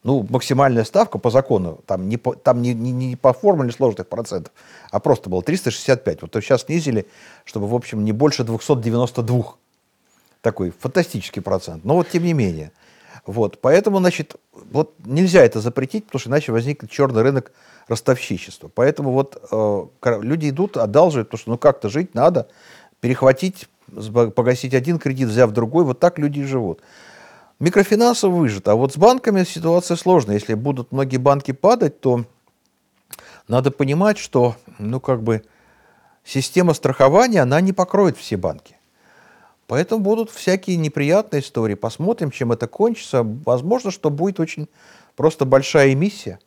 [0.02, 4.08] ну, максимальная ставка по закону, там не по, там не, не, не по формуле сложных
[4.08, 4.52] процентов,
[4.90, 6.22] а просто было 365.
[6.22, 7.06] Вот сейчас снизили,
[7.44, 9.54] чтобы, в общем, не больше 292.
[10.40, 11.84] Такой фантастический процент.
[11.84, 12.72] Но вот тем не менее.
[13.26, 17.52] Вот, поэтому, значит, вот нельзя это запретить, потому что иначе возникнет черный рынок
[17.86, 18.70] ростовщичества.
[18.74, 19.86] Поэтому вот э,
[20.22, 22.48] люди идут, одалживают, потому что ну как-то жить надо,
[23.00, 23.68] перехватить,
[24.34, 26.80] погасить один кредит, взяв другой, вот так люди и живут.
[27.60, 28.66] Микрофинансов выжит.
[28.68, 30.36] А вот с банками ситуация сложная.
[30.36, 32.24] Если будут многие банки падать, то
[33.48, 35.42] надо понимать, что ну, как бы,
[36.24, 38.76] система страхования, она не покроет все банки.
[39.66, 41.74] Поэтому будут всякие неприятные истории.
[41.74, 43.22] Посмотрим, чем это кончится.
[43.22, 44.66] Возможно, что будет очень
[45.14, 46.40] просто большая эмиссия,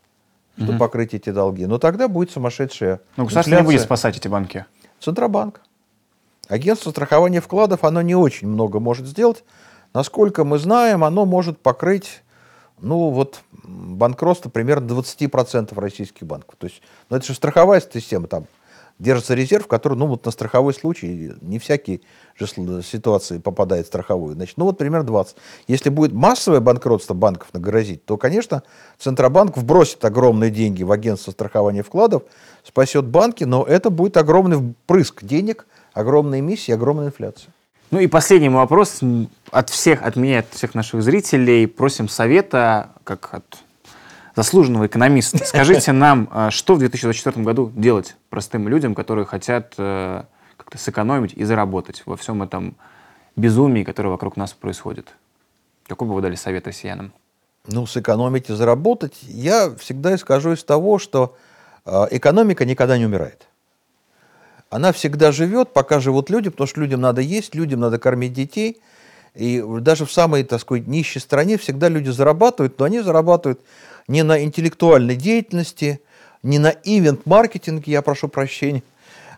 [0.57, 0.79] чтобы угу.
[0.79, 1.67] покрыть эти долги.
[1.67, 4.65] Но тогда будет сумасшедшая Но государство не будет спасать эти банки.
[4.99, 5.61] Центробанк.
[6.49, 9.43] Агентство страхования вкладов, оно не очень много может сделать,
[9.93, 12.23] Насколько мы знаем, оно может покрыть
[12.83, 16.55] ну, вот банкротство примерно 20% российских банков.
[16.57, 18.45] То есть, ну, это же страховая система, там
[18.99, 22.01] держится резерв, который, ну, вот на страховой случай, не всякие
[22.37, 24.35] же ситуации попадает в страховую.
[24.35, 25.35] Значит, ну, вот примерно 20.
[25.67, 28.63] Если будет массовое банкротство банков нагрозить, то, конечно,
[28.99, 32.23] Центробанк вбросит огромные деньги в агентство страхования вкладов,
[32.63, 37.51] спасет банки, но это будет огромный впрыск денег, огромная эмиссия, огромная инфляция.
[37.93, 39.01] Ну и последний вопрос
[39.51, 41.67] от всех, от меня, от всех наших зрителей.
[41.67, 43.59] Просим совета, как от
[44.35, 45.37] заслуженного экономиста.
[45.45, 50.23] Скажите нам, а, что в 2024 году делать простым людям, которые хотят э,
[50.57, 52.77] как-то сэкономить и заработать во всем этом
[53.35, 55.13] безумии, которое вокруг нас происходит?
[55.85, 57.13] Какой бы вы дали совет россиянам?
[57.67, 59.19] Ну, сэкономить и заработать.
[59.21, 61.37] Я всегда исхожу из того, что
[61.85, 63.47] э, экономика никогда не умирает
[64.73, 68.81] она всегда живет, пока живут люди, потому что людям надо есть, людям надо кормить детей.
[69.35, 73.61] И даже в самой, так сказать, нищей стране всегда люди зарабатывают, но они зарабатывают
[74.07, 76.01] не на интеллектуальной деятельности,
[76.41, 78.81] не на ивент-маркетинге, я прошу прощения.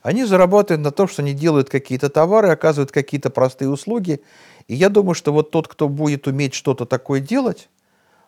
[0.04, 4.22] Они заработают на том, что они делают какие-то товары, оказывают какие-то простые услуги.
[4.70, 7.68] И я думаю, что вот тот, кто будет уметь что-то такое делать,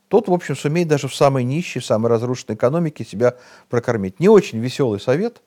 [0.09, 3.35] тот, в общем, сумеет даже в самой нищей, самой разрушенной экономике себя
[3.69, 4.19] прокормить.
[4.19, 5.41] Не очень веселый совет,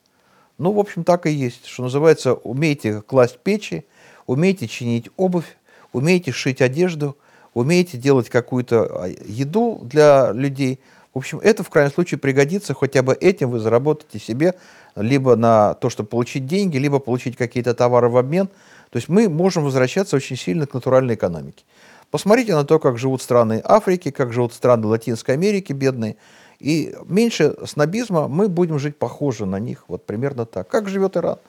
[0.61, 1.65] но, в общем, так и есть.
[1.65, 3.83] Что называется, умейте класть печи,
[4.27, 5.57] умейте чинить обувь,
[5.91, 7.17] умейте шить одежду,
[7.55, 10.79] умеете делать какую-то а, еду для людей.
[11.15, 14.53] В общем, это в крайнем случае пригодится, хотя бы этим вы заработаете себе
[14.95, 18.47] либо на то, чтобы получить деньги, либо получить какие-то товары в обмен.
[18.91, 21.63] То есть мы можем возвращаться очень сильно к натуральной экономике.
[22.11, 26.17] Посмотрите на то, как живут страны Африки, как живут страны Латинской Америки бедные.
[26.61, 29.85] И меньше снобизма мы будем жить похоже на них.
[29.87, 30.67] Вот примерно так.
[30.67, 31.39] Как живет Иран?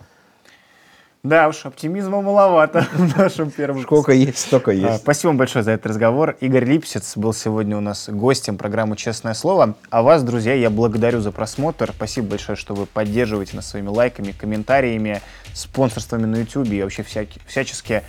[1.23, 4.89] Да уж, оптимизма маловато в нашем первом Сколько есть, столько есть.
[4.89, 6.37] А, спасибо вам большое за этот разговор.
[6.41, 9.77] Игорь Липсец был сегодня у нас гостем программы «Честное слово».
[9.91, 11.93] А вас, друзья, я благодарю за просмотр.
[11.95, 15.21] Спасибо большое, что вы поддерживаете нас своими лайками, комментариями,
[15.55, 18.03] спонсорствами на YouTube и вообще всякие, всячески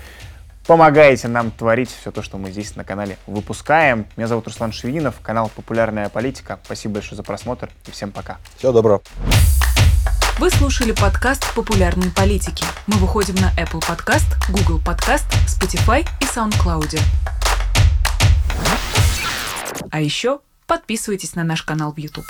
[0.66, 4.07] помогаете нам творить все то, что мы здесь на канале выпускаем.
[4.16, 6.59] Меня зовут Руслан Шевинов, канал «Популярная политика».
[6.64, 8.38] Спасибо большое за просмотр и всем пока.
[8.57, 9.01] Всего доброго.
[10.39, 12.66] Вы слушали подкаст «Популярные политики».
[12.88, 16.99] Мы выходим на Apple Podcast, Google Podcast, Spotify и SoundCloud.
[19.91, 22.26] А еще подписывайтесь на наш канал в YouTube.